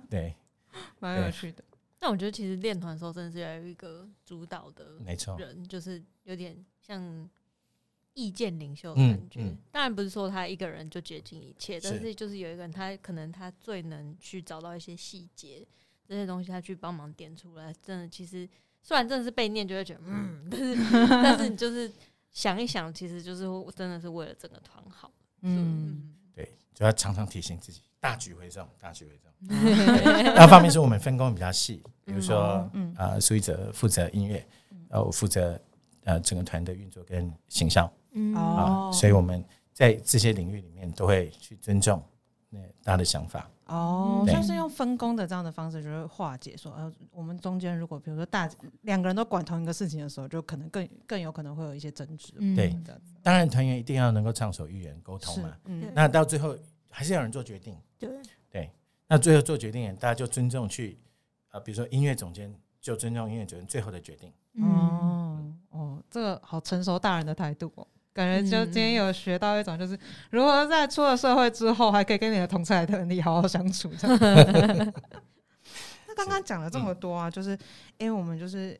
[0.09, 0.35] 对，
[0.99, 1.63] 蛮有趣的。
[1.99, 7.29] 那我觉得其实练团的时候，真的是要有一个主导的，没错，人就是有点像
[8.15, 9.55] 意见领袖的感觉。
[9.71, 15.63] 当然不是说他一个人就决定一切，但是就是有一个人，他可能他最能去找到一些细节。
[16.11, 18.45] 这些东西他去帮忙点出来，真的其实
[18.83, 21.89] 虽然真的是被念，就会觉得嗯，但是但是你就是
[22.31, 25.09] 想一想，其实就是真的是为了整个团好。
[25.39, 29.31] 嗯，对，就要常常提醒自己，大局为重，大局为重。
[30.35, 34.45] 那方面是我们分工比较细，比如说啊，苏一哲负责音乐，
[34.89, 35.57] 呃，我负责
[36.03, 37.89] 呃整个团的运作跟形象。
[38.11, 39.41] 嗯啊，所以我们
[39.71, 42.03] 在这些领域里面都会去尊重
[42.49, 43.49] 那大家的想法。
[43.71, 48.49] 哦，就是用分工的这样的方式，就是化解说，呃，我们中间如果比如说大
[48.81, 52.33] 两个人都管同一个事情的时候，就可能更更有可能会有一些争执。
[52.55, 52.77] 对，
[53.23, 55.57] 当然团员一定要能够畅所欲言沟通嘛。
[55.65, 56.55] 嗯，那到最后
[56.89, 57.77] 还是有人做决定。
[57.97, 58.09] 对。
[58.49, 58.69] 对，
[59.07, 60.99] 那最后做决定，大家就尊重去，
[61.51, 64.33] 呃，比如说音乐总监就尊重音乐总监最后的决定。
[64.61, 69.97] 哦哦，这个好成熟大人的态度哦，感觉就今天有学到一种，就是
[70.31, 73.89] 如何在出了社会之后，还可以跟你的同才的你好好相处。
[73.97, 74.17] 这样
[76.07, 77.57] 那刚刚讲了这么多啊，就是
[77.97, 78.79] 因为我们就是。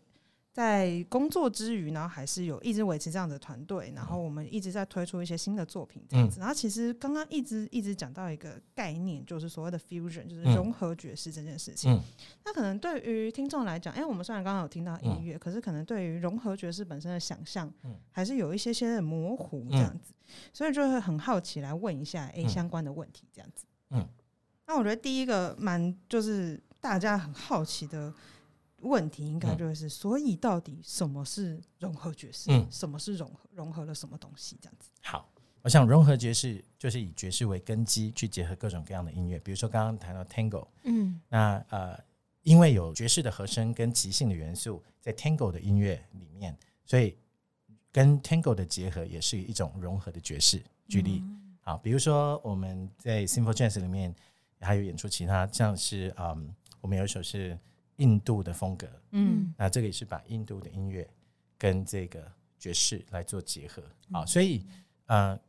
[0.53, 6.41] 在工作之余，然后还是有一直维持这样的团队，然后我们一直在推出一些新的作品这样子。
[6.41, 11.97] 然后其实刚刚一直一直讲到一个概念，就是所谓的 fusion，就是融合爵士这件事情。
[12.43, 17.71] 那可能对于听众来讲，哎，我们虽然刚刚有听到音乐，可是可能对于融合爵士本身的想象，
[18.11, 20.13] 还是有一些些的模糊这样子。
[20.51, 23.65] 所以就会很好奇来问一下，哎，相关的问题这样子。
[23.91, 24.05] 嗯，
[24.67, 28.13] 那我觉得第一个蛮就是大家很好奇的。
[28.81, 32.51] 问题应该就会是，所以到底什么是融合爵士？
[32.51, 34.57] 嗯，什么是融合融合了什么东西？
[34.61, 34.89] 这样子。
[35.01, 35.29] 好，
[35.61, 39.39] 我想融合爵士就是以爵士为根基，去结合各种各样的音乐。
[39.39, 41.99] 比如说刚刚谈到 Tango，嗯，那呃，
[42.43, 47.17] 因为有爵士的和声跟即兴的元素在 Tango 的音乐里面，所以
[47.91, 50.61] 跟 Tango 的结合也是一种融合的爵士。
[50.87, 51.23] 举例，
[51.61, 54.13] 好，比如说我们在 Simple Jazz 里面
[54.59, 57.57] 还有演出其他，像是嗯，我们有一首是。
[58.01, 61.07] 印度的风格，嗯，那这个也是把印度的音乐
[61.55, 62.19] 跟这个
[62.57, 63.83] 爵士来做结合。
[64.11, 64.65] 啊，所以
[65.05, 65.39] 呃，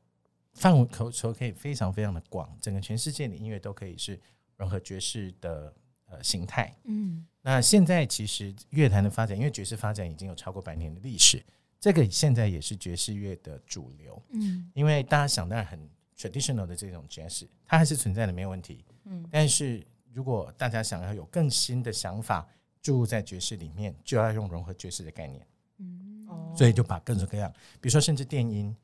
[0.53, 4.21] 范围口说可以非常非常的广，整个全世界的音乐都可以是
[4.59, 5.75] 融合爵士的
[6.05, 11.43] 呃形态，嗯，那现在其实乐坛的发展，因为爵士发展已经有超过百年的历史，
[11.81, 15.81] 这个现在也是爵士乐的主流，嗯，因为大家想当然很
[16.19, 19.83] traditional 的这种爵士，它还是存在的没有问题，嗯，但是。
[20.13, 22.47] 如果大家想要有更新的想法
[22.81, 25.47] 注入在爵士里面，就要用融合爵士的概念。
[25.79, 27.51] 嗯，所以就把各种各样，
[27.81, 28.77] 比如说甚至电音、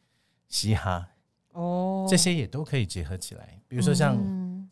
[0.48, 1.08] 嘻哈，
[1.52, 3.60] 哦，这些也都可以结合起来。
[3.68, 4.16] 比如说像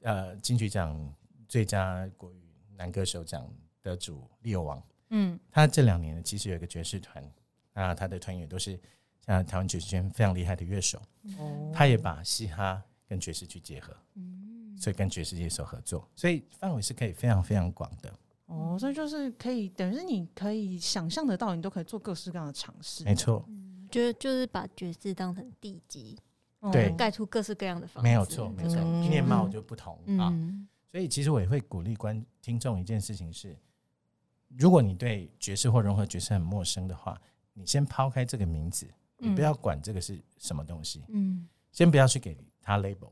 [0.03, 1.15] 呃金曲奖
[1.49, 2.37] 最佳国语
[2.77, 3.47] 男歌手奖
[3.83, 7.23] 得主利友王，嗯，他这两年其实有一个爵士团，
[7.73, 8.79] 那他的团员都是
[9.25, 11.01] 像台湾爵士圈非常厉害的乐手，
[11.39, 13.95] 哦，他也把嘻哈跟爵士去结合。
[14.77, 18.12] 所以跟爵士乐手合作，所以范围是可以非常非常广的。
[18.47, 23.03] 哦，所以就是可以，等于是你可以想象得到，你都可以做各式各样的尝试。
[23.03, 23.45] 没错，
[23.91, 26.16] 就是就是把爵士当成地基，
[26.70, 28.09] 对，盖出各式各样的房子。
[28.09, 30.33] 没有错，没错，面貌就不同啊。
[30.93, 33.59] 所以其实我也会鼓励观听众一件事情是：
[34.57, 37.20] 如果你对爵士或融合爵士很陌生的话，
[37.53, 38.87] 你先抛开这个名字，
[39.18, 43.11] 你不要管这个是什么东西，嗯，先不要去给他 label。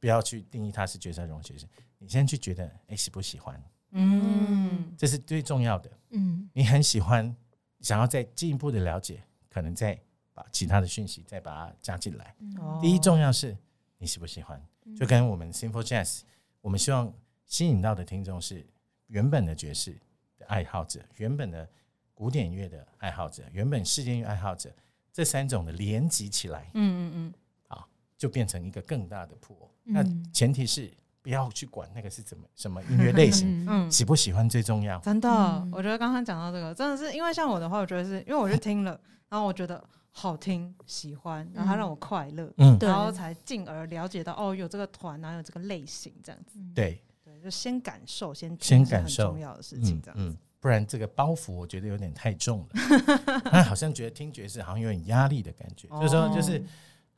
[0.00, 1.68] 不要去定义他是角色融学生，
[1.98, 7.34] 你先去觉得哎喜不喜欢，嗯，这是最重要的，嗯，你很喜欢，
[7.80, 9.98] 想要再进一步的了解，可能再
[10.32, 12.34] 把其他的讯息再把它加进来。
[12.80, 13.56] 第一重要是
[13.98, 14.62] 你喜不喜欢，
[14.96, 16.20] 就跟我们 Simple Jazz，
[16.60, 17.12] 我们希望
[17.44, 18.64] 吸引到的听众是
[19.08, 19.98] 原本的爵士
[20.36, 21.68] 的爱好者，原本的
[22.14, 24.70] 古典乐的爱好者，原本世界乐爱好者，
[25.12, 27.34] 这三种的连集起来，嗯嗯嗯。
[28.18, 29.56] 就变成一个更大的破。
[29.84, 30.04] 那
[30.34, 30.90] 前提是
[31.22, 34.98] 不要去管那个是怎么什么音乐类型，嗯，喜不喜欢最重要。
[34.98, 35.28] 真的，
[35.72, 39.00] 我觉得刚刚讲到这个，真的是因为像我的话，我觉得是因为我就听了，
[39.30, 46.58] 然后我觉得好听，喜欢，然后它让我快乐，嗯，然后才进而了解到哦，有这个团，然后有这个类型这样子。
[46.74, 50.36] 对对，就先感受，先先感受重要的事情，这样子。
[50.60, 56.62] 不然这个包袱我觉得有点太重了， 他好像觉得听爵士好像有点压力的感觉，就是说就是。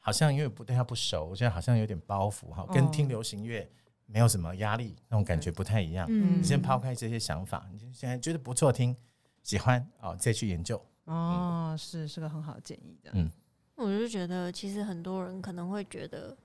[0.00, 3.70] 好像因为不对他不熟，我觉得好像有点包袱哈，跟听流行乐
[4.06, 6.08] 没有什么压力，那种感觉不太一样。
[6.10, 8.96] 你先抛开这些想法，你现在觉得不错听，
[9.42, 10.82] 喜欢哦，再去研究。
[11.04, 13.10] 哦，是是个很好的建议的。
[13.14, 13.30] 嗯，
[13.76, 16.36] 我就觉得其实很多人可能会觉得，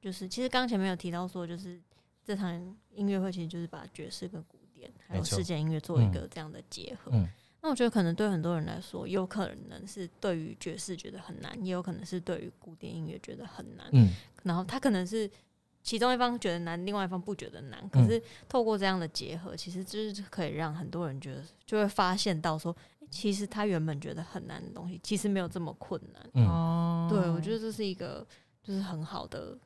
[0.00, 1.80] 就是其实刚前面有提到说，就是
[2.24, 7.10] 这场音乐会其实就是把爵士跟古典还有世界音乐做一个这样的结合。
[7.14, 7.28] 嗯。
[7.60, 13.86] 那我觉得可能对很多人来说，有可能是对于爵士觉得很难，也有可能是对于古典音乐觉得很难。
[13.92, 14.10] 嗯，
[14.44, 15.28] 然后他可能是
[15.82, 17.88] 其中一方觉得难，另外一方不觉得难。
[17.88, 22.74] 可是透过这样的结合，其实就是可以让很多人觉得，就会发现到说，
[23.10, 26.44] 其实他原本觉得很难的东西，其实没有这么困难。
[26.46, 28.26] 哦，对，我觉得这是一个
[28.62, 29.58] 就是很好的。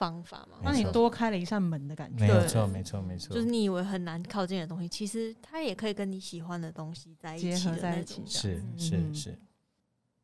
[0.00, 2.26] 方法嘛，让你多开了一扇门的感觉。
[2.26, 3.34] 没错，没错，没错。
[3.34, 8.26] 就是你以为很难靠近的东西，其实它也可以跟你喜欢的东西在一起的那种。
[8.26, 9.38] 是是是。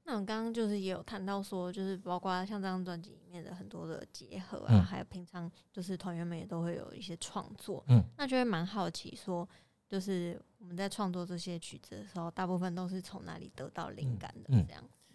[0.04, 7.84] 那我刚刚就是也有谈到说，就是包括像这张专辑里面的很多的结合啊，还有平常就是团员们也都会有一些创作。
[7.88, 8.02] 嗯。
[8.16, 9.46] 那就会蛮好奇说，
[9.86, 14.50] 就是我们在创作这些曲子的时候，大部分都是从哪里得到灵感的？
[14.66, 15.14] 这样子。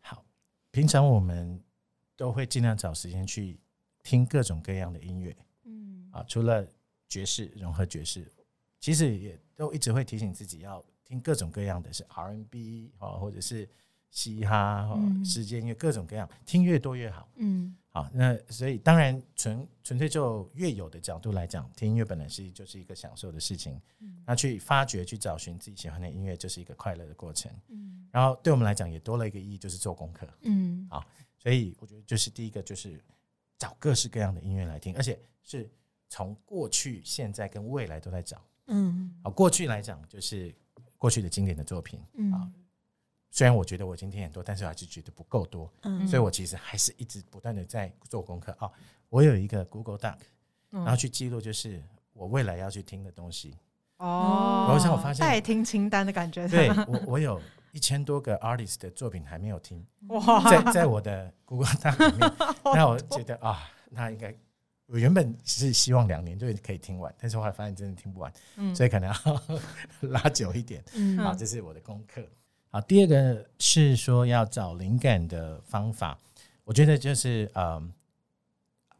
[0.00, 0.24] 好，
[0.72, 1.62] 平常我们
[2.16, 3.58] 都会尽量找时间去。
[4.02, 6.66] 听各种各样的音乐，嗯啊，除了
[7.08, 8.26] 爵士融合爵士，
[8.78, 13.68] 其实也都一直会提醒自己要听各种各样的，是 R&B 啊，或者是
[14.10, 17.28] 嘻哈哦，嗯世界音乐各种各样，听越多越好。
[17.36, 23.80] 嗯好，那所以当然纯纯粹就乐友的角度来讲，听音乐本来是就是一个享受的事情，
[24.24, 27.50] 那去发掘、去找寻自己喜欢的音乐，就是一个快乐的过程。
[27.68, 30.28] 嗯然后对我们来讲也多了一个意义，就是做功课。
[30.42, 31.04] 嗯好
[31.38, 33.00] 所以我觉得就是第一个就是
[33.60, 35.68] 找各式各样的音乐来听，而且是
[36.08, 38.42] 从过去、现在跟未来都在找。
[38.68, 39.14] 嗯。
[39.22, 40.52] 啊，过去来讲就是
[40.96, 42.32] 过去的经典的作品，嗯。
[42.32, 42.54] 啊嗯
[43.32, 46.08] 虽然我觉得我已经听很多，但是我还是觉得不够多，嗯。
[46.08, 48.56] 所以我其实还是一直不断的在做功课。
[48.58, 48.72] 哦，
[49.08, 50.16] 我有一个 Google Doc，
[50.70, 50.82] 嗯。
[50.82, 51.80] 然后去记录就是
[52.12, 53.56] 我未来要去听的东西。
[53.98, 57.40] 哦，然后像我发现待听清单的感觉，对 我，我有
[57.72, 62.32] 一千多个 artist 的作品还没有听，哇，在在我的 Google Doc 里面，
[62.74, 64.34] 那我觉得啊，那应该
[64.86, 68.74] 我原本是希望两年就可以听完，但是后来发现真的听不完，嗯。
[68.74, 69.42] 所以可能要
[70.10, 70.82] 拉久一点。
[70.94, 71.16] 嗯。
[71.18, 72.26] 好，这是我的功课。
[72.70, 76.18] 好，第二个是说要找灵感的方法，
[76.64, 77.80] 我觉得就是呃，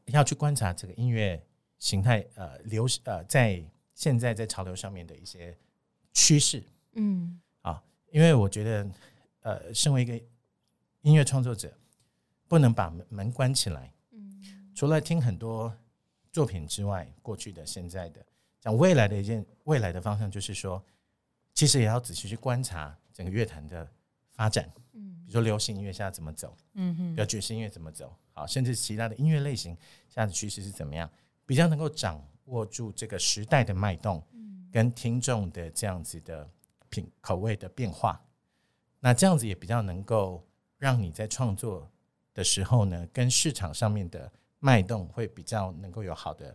[0.06, 1.40] 要去观察这个音乐
[1.78, 3.62] 形态，呃，流呃，在
[3.94, 5.56] 现在在潮流上面的一些
[6.12, 6.62] 趋势。
[6.94, 7.40] 嗯
[8.10, 8.90] 因为我觉得，
[9.42, 10.20] 呃，身为一个
[11.02, 11.72] 音乐创作者，
[12.48, 13.92] 不能把门门关起来。
[14.12, 15.74] 嗯除了听很多
[16.32, 18.24] 作品之外，过去的、现在的，
[18.60, 20.82] 讲未来的一件未来的方向，就是说，
[21.52, 23.86] 其实也要仔细去观察整个乐坛的
[24.32, 29.76] 发展，嗯比如说流行音乐现在怎么走，嗯哼比如爵士音乐怎么走，好，甚至其他的音乐类型
[30.08, 31.10] 现在的趋势是怎么样，
[31.44, 36.48] 比较能够掌握住这个时代的脉动，嗯跟听众的这样子的
[36.90, 38.20] 品口味的变化，
[38.98, 40.44] 那这样子也比较能够
[40.76, 41.90] 让你在创作
[42.34, 46.54] 的时候呢，跟市场上面的脉动会比较能够有好的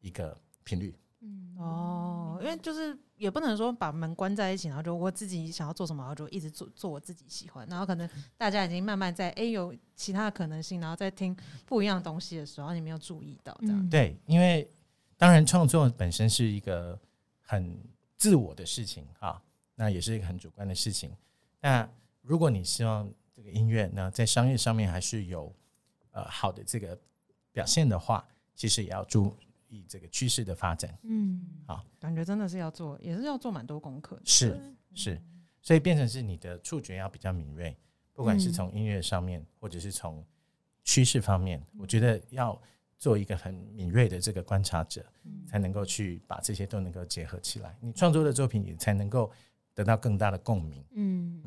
[0.00, 0.94] 一个频率。
[1.20, 11.34] 嗯哦，因为就是也不能说把门关在一起，然后就我自己想要做什么，然后就一直做做我自己喜欢，然后可能大家已经慢慢在哎、有其他的可能性，然后在听
[11.64, 13.86] 不一样的东西的时候，你没有注意到这样。
[13.86, 14.70] 嗯对，因为
[15.16, 16.98] 当然创作本身是一个
[17.40, 17.80] 很
[18.18, 19.42] 自我的事情啊，
[19.76, 21.14] 那也是一个很主观的事情。
[21.60, 21.88] 那
[22.22, 25.54] 如果你希望这个音乐呢，在商业上面还是有
[26.10, 26.98] 呃好的这个
[27.52, 29.36] 表现的话，其实也要注
[29.68, 30.98] 意这个趋势的发展。
[31.02, 34.20] 嗯好感觉真的是要做，也是要做蛮多功课。
[34.24, 34.58] 是
[34.94, 35.20] 是，
[35.60, 37.76] 所以变成是你的触觉要比较敏锐，
[38.12, 40.24] 不管是嗯从音乐上面，或者是从
[40.82, 42.60] 趋势方面，我觉得要
[42.98, 45.04] 做一个很敏锐的这个观察者，
[45.46, 49.30] 才能够去把这些都能够结合起来，你创作的作品也才能够
[49.76, 50.84] 得到更大的共鸣。
[50.94, 51.40] 嗯，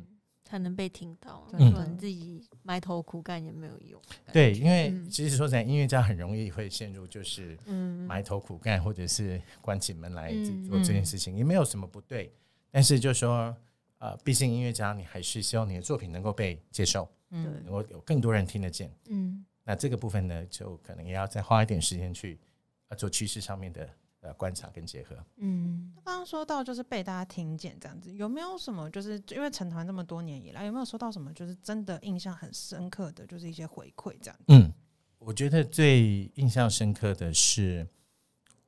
[0.45, 4.01] 才能被听到，不真的然自己埋头苦干也没有用。
[4.31, 12.31] 对，因为嗯其实说实在，音乐家很容易会陷入就是嗯埋头苦干，或者是关起门来自己嗯做这件事情，也没有什么不对。
[12.71, 13.55] 但是就说，
[13.97, 18.89] 呃，毕竟音乐家，你还是希望你的作品能够被接受，嗯能够有更多人听得见。
[19.09, 22.39] 嗯那这个部分呢，就可能也要再花一点时间去
[22.87, 23.87] 呃做趋势上面的
[24.21, 25.15] 呃观察跟结合。
[25.37, 34.39] 嗯刚刚说到就是被大家听见这样子，有没有什么就是因为成团这么多年以来，有没有收到什么就是真的印象很深刻的，就是一些回馈这样？
[34.47, 34.73] 嗯，
[35.19, 37.87] 我觉得最印象深刻的是，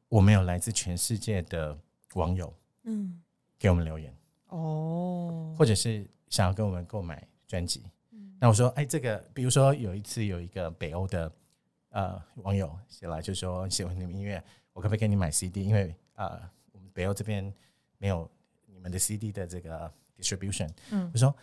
[0.10, 1.78] 我们有来自全世界的
[2.14, 3.22] 网友嗯
[3.58, 4.16] 给我们留言，
[4.48, 7.84] 哦，或者是想要跟我们购买专辑。
[8.40, 11.32] 那我说，哎，这个，比如说有一次有一个北欧的
[11.90, 14.44] 呃网友写来，就说喜欢你们音乐，
[14.82, 15.64] 我可不可以给你买 CD？
[15.64, 17.54] 因为呃，我们北欧这边
[18.00, 18.28] 没有
[18.66, 20.68] 你们的 CD 的这个 distribution。
[20.90, 21.36] 嗯我说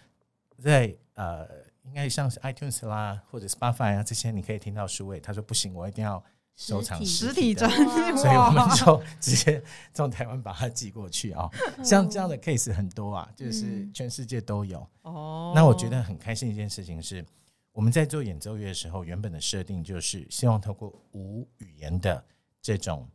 [0.58, 1.48] 在呃，
[1.84, 5.20] 应该像是 iTunes 啦或者 Spotify 啊这些，你可以听到数位。
[5.20, 6.20] 他说不行，我一定要
[6.56, 7.76] 收藏实体专辑
[8.16, 9.62] 所以我们就直接
[9.94, 11.48] 从台湾把它寄过去啊、
[11.84, 14.84] 像这样的 case 很多啊，就是嗯全世界都有。
[15.02, 17.24] 哦那我觉得很开心一件事情是，
[17.70, 22.24] 我们在做演奏乐的时候，原本的设定就是希望透过无语言的
[22.60, 23.08] 这种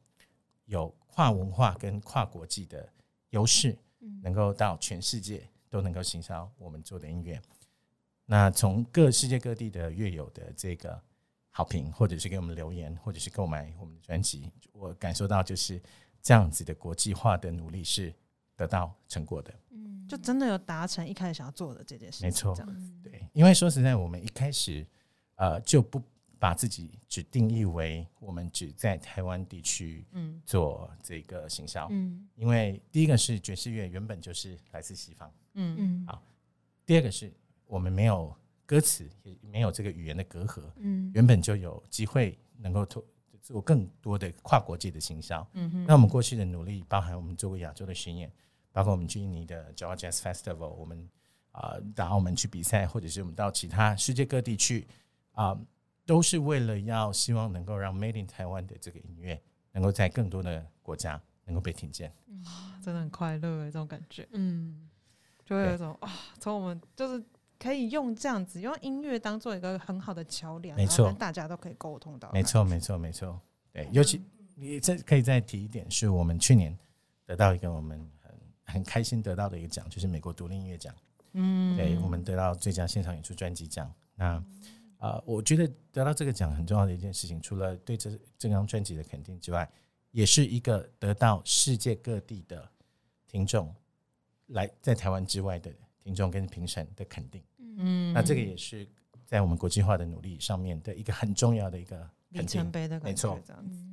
[0.66, 2.88] 有跨文化跟跨国际的
[3.30, 7.42] 优势，嗯能够到全世界都能够行销我们做的音乐。
[8.26, 11.00] 那从各世界各地的乐友的这个
[11.50, 15.82] 好评，或者是给我们留言，或者是购买我们的专辑，我感受到就是
[16.22, 18.14] 这样子的国际化的努力是
[18.56, 19.54] 得到成果的。
[19.72, 22.56] 嗯就真的有达成一开始想要做的这件事情，没错
[23.04, 24.86] 对，因为说实在，我们一开始
[25.36, 26.02] 呃就不
[26.44, 30.42] 把自己只定义为我们只在台湾地区嗯。
[30.46, 32.28] 做这个行销，嗯。
[32.36, 35.78] 因为第一个是爵士乐原本就是来自西方，嗯。
[35.80, 36.06] 嗯。
[36.06, 36.22] 好
[36.86, 37.32] 第二个是
[37.66, 38.36] 我们没有
[38.66, 41.10] 歌词，也没有这个语言的隔阂，嗯。
[41.14, 43.06] 原本就有机会能够做
[43.42, 45.48] 做更多的跨国际的行销。
[45.54, 45.86] 嗯哼。
[45.86, 48.30] 那我们过去的努力，包含我们做过亚洲的巡演，
[48.74, 51.10] 包括我们去印尼的 Java Jazz Festival，我们
[51.54, 54.86] 啊到澳门去比赛，或者是我们到其他世界各地去
[55.32, 55.58] 啊，
[56.06, 59.42] 都是为了要希望能够让 Made in Taiwan 的这个音乐
[59.72, 62.14] 能够在更多的国家能够被听见。
[62.82, 64.90] 真的很快乐欸这种感觉，嗯，
[65.46, 67.24] 就会有一种啊，从我们就是
[67.58, 72.30] 可以用这样子用音乐当做一个很好的桥梁，没错跟大家都可以沟通到。
[72.34, 73.40] 没，错，没错，没错。
[73.72, 74.22] 对，尤其
[74.56, 76.78] 你这可以再提一点，是我们去年
[77.26, 78.36] 得到一个我们很
[78.76, 80.94] 很开心得到的一个奖，就是美国独立音乐奖。
[81.32, 83.90] 嗯，对，我们得到最佳现场演出专辑奖。
[84.16, 84.44] 那
[85.04, 89.70] 呃，我觉得得到这个奖很重要的一件事情，除了对这这张专辑的肯定之外，
[90.12, 92.66] 也是一个得到世界各地的
[93.28, 93.76] 听众
[94.48, 97.44] 来在台湾之外的听众跟评审的肯定。
[97.60, 98.88] 嗯那这个也是
[99.26, 101.98] 在我们国际化的努力上面的一个很重要的一个
[102.30, 102.62] 里肯定。
[102.62, 103.76] 程碑的感觉，没错这样子。
[103.76, 103.93] 那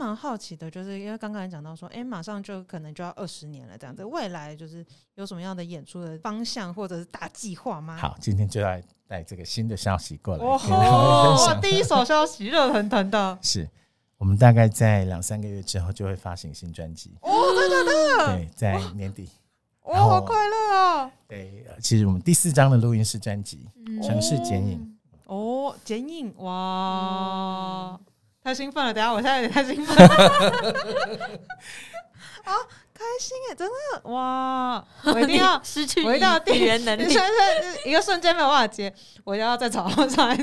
[0.00, 4.84] 蛮好奇的，就是因为刚刚也讲到说，哎、马上就可能就要二十年了，这样子，未来就是
[5.16, 13.68] 有什么样的演出的方向或者是大计划吗？，好，今天就要带这个新的消息过来哦跟各位分吼，第一手消息，热腾腾的， 是
[14.16, 17.14] 我们大概在两三个月之后就会发行新专辑。
[17.20, 18.26] 哦，真的？
[18.34, 19.28] 对，在年底。
[19.82, 21.10] 哦，好快乐啊！
[21.26, 23.66] 对，呃其实我们第四张的录音室专辑
[24.06, 24.78] 《城市剪影》，
[25.32, 27.98] 哦，剪影哇，
[28.42, 28.92] 太兴奋了！
[28.94, 30.02] 等下，我现在有点太兴奋了。
[32.44, 32.56] 啊，
[32.94, 34.82] 开心哎，真的哇！
[35.04, 37.04] 我一定要失去我一定要语言能力
[37.84, 38.92] 一个瞬间没有办法接，
[39.24, 40.34] 我要再找上来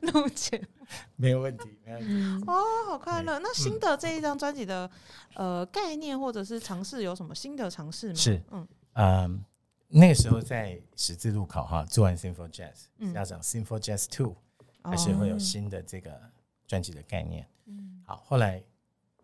[0.00, 0.86] 录节目。
[1.16, 2.12] 没有问题，没有问题。
[2.14, 3.38] 嗯哦，好快乐！
[3.38, 4.88] 那新的这一张专辑的
[5.34, 8.14] 呃概念或者是尝试有什么新的尝试吗？
[8.14, 9.44] 是嗯嗯，
[9.88, 14.36] 那个时候在十字路口哈，做完 Simple Jazz，嗯加上 Simple Jazz Two，
[14.82, 16.20] 还是会有哦新的这个
[16.66, 17.46] 专辑的概念。
[17.66, 18.62] 嗯好，后来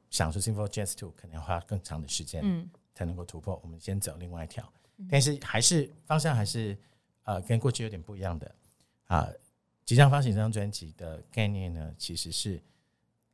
[0.09, 4.73] 想说 Simple Jazz Two 可能要花更长的时间嗯才能够突破，我们先走另外一条，
[5.11, 6.77] 但是还是方向还是
[7.25, 8.55] 呃跟过去有点不一样的
[9.07, 9.29] 啊。
[9.85, 12.63] 即将发行这张专辑的概念呢，其实是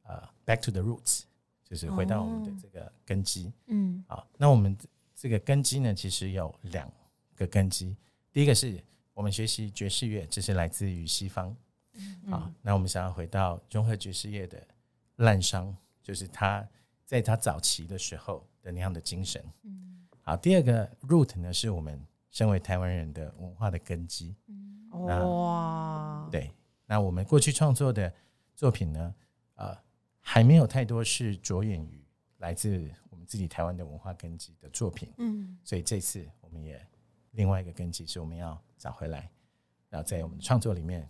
[0.05, 1.25] 呃 Back to the Roots，
[1.63, 3.53] 就是回到我们的这个根基。
[3.67, 4.77] 嗯啊，那我们
[5.15, 6.91] 这个根基呢，其实有两
[7.35, 7.95] 个根基。
[8.33, 8.83] 第一个是
[9.13, 11.55] 我们学习爵士乐，这是来自于西方
[12.24, 12.55] 嗯啊。
[12.62, 14.66] 那我们想要回到融合爵士乐的
[15.16, 16.66] 滥觞，就是他
[17.05, 19.44] 在他早期的时候的那样的精神。
[19.62, 24.34] 嗯好，第二个 root 呢，是我们身为台湾人的文化的根基。
[24.90, 26.51] 哇，对，
[26.84, 28.12] 那我们过去创作的
[28.55, 29.14] 作品呢，
[29.55, 29.76] 呃，
[30.20, 32.05] 还没有太多是着眼于
[32.38, 35.12] 来自我们自己台湾的文化根基的作品。
[35.18, 36.84] 嗯所以这次我们也
[37.32, 39.30] 另外一个根基是我们要找回来，
[39.90, 41.09] 然后在我们的创作里面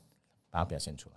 [0.57, 1.17] 把它表现出来。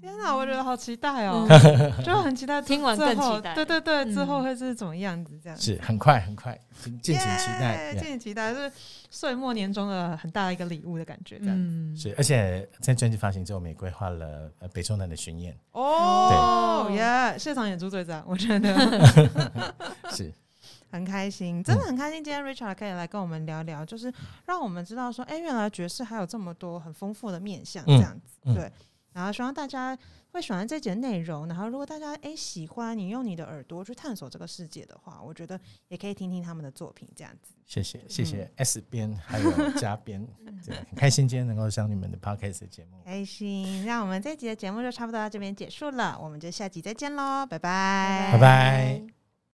[0.00, 1.92] 天哪，我觉得好期待哦，嗯。
[2.02, 3.54] 就很期待 听完之后更期待。
[3.54, 4.12] 对对对，嗯。
[4.14, 5.38] 之后会是怎么样子？
[5.42, 7.92] 这样是很快很快，敬敬请期待。
[7.92, 8.72] 耶敬请期待，是
[9.10, 11.54] 岁末年终的很大的一个礼物的感觉，这样。
[11.56, 11.94] 嗯。
[11.96, 16.96] 是，而且在专辑发行之后，我们也规划了呃北中南的巡演，哦对。
[16.96, 17.36] 耶！
[17.38, 18.74] 现场演出最赞，我觉得。
[20.10, 20.32] 是
[20.90, 22.22] 很开心，真的很开心。
[22.22, 24.12] 今天 Richard 可以来跟我们聊聊，就是
[24.46, 28.72] 让我们知道说，哎，原来爵士还有这么多很丰富的面向，这嗯样子，嗯对。
[29.12, 29.98] 然后希望大家
[30.30, 37.52] 会喜欢这节内容，然后如果大家哎喜欢你用你的耳朵去探索这个世界的话，我觉得也可以听听他们的作品，这样子。
[37.66, 40.24] 谢谢谢谢 S 编还有加编，
[40.64, 43.00] 对，很开心今天能够上你们的 Podcast 的节目。
[43.04, 49.19] 开心，那我们这集的节目就差不多到这边结束了，我们就下集再见喽，拜拜，拜拜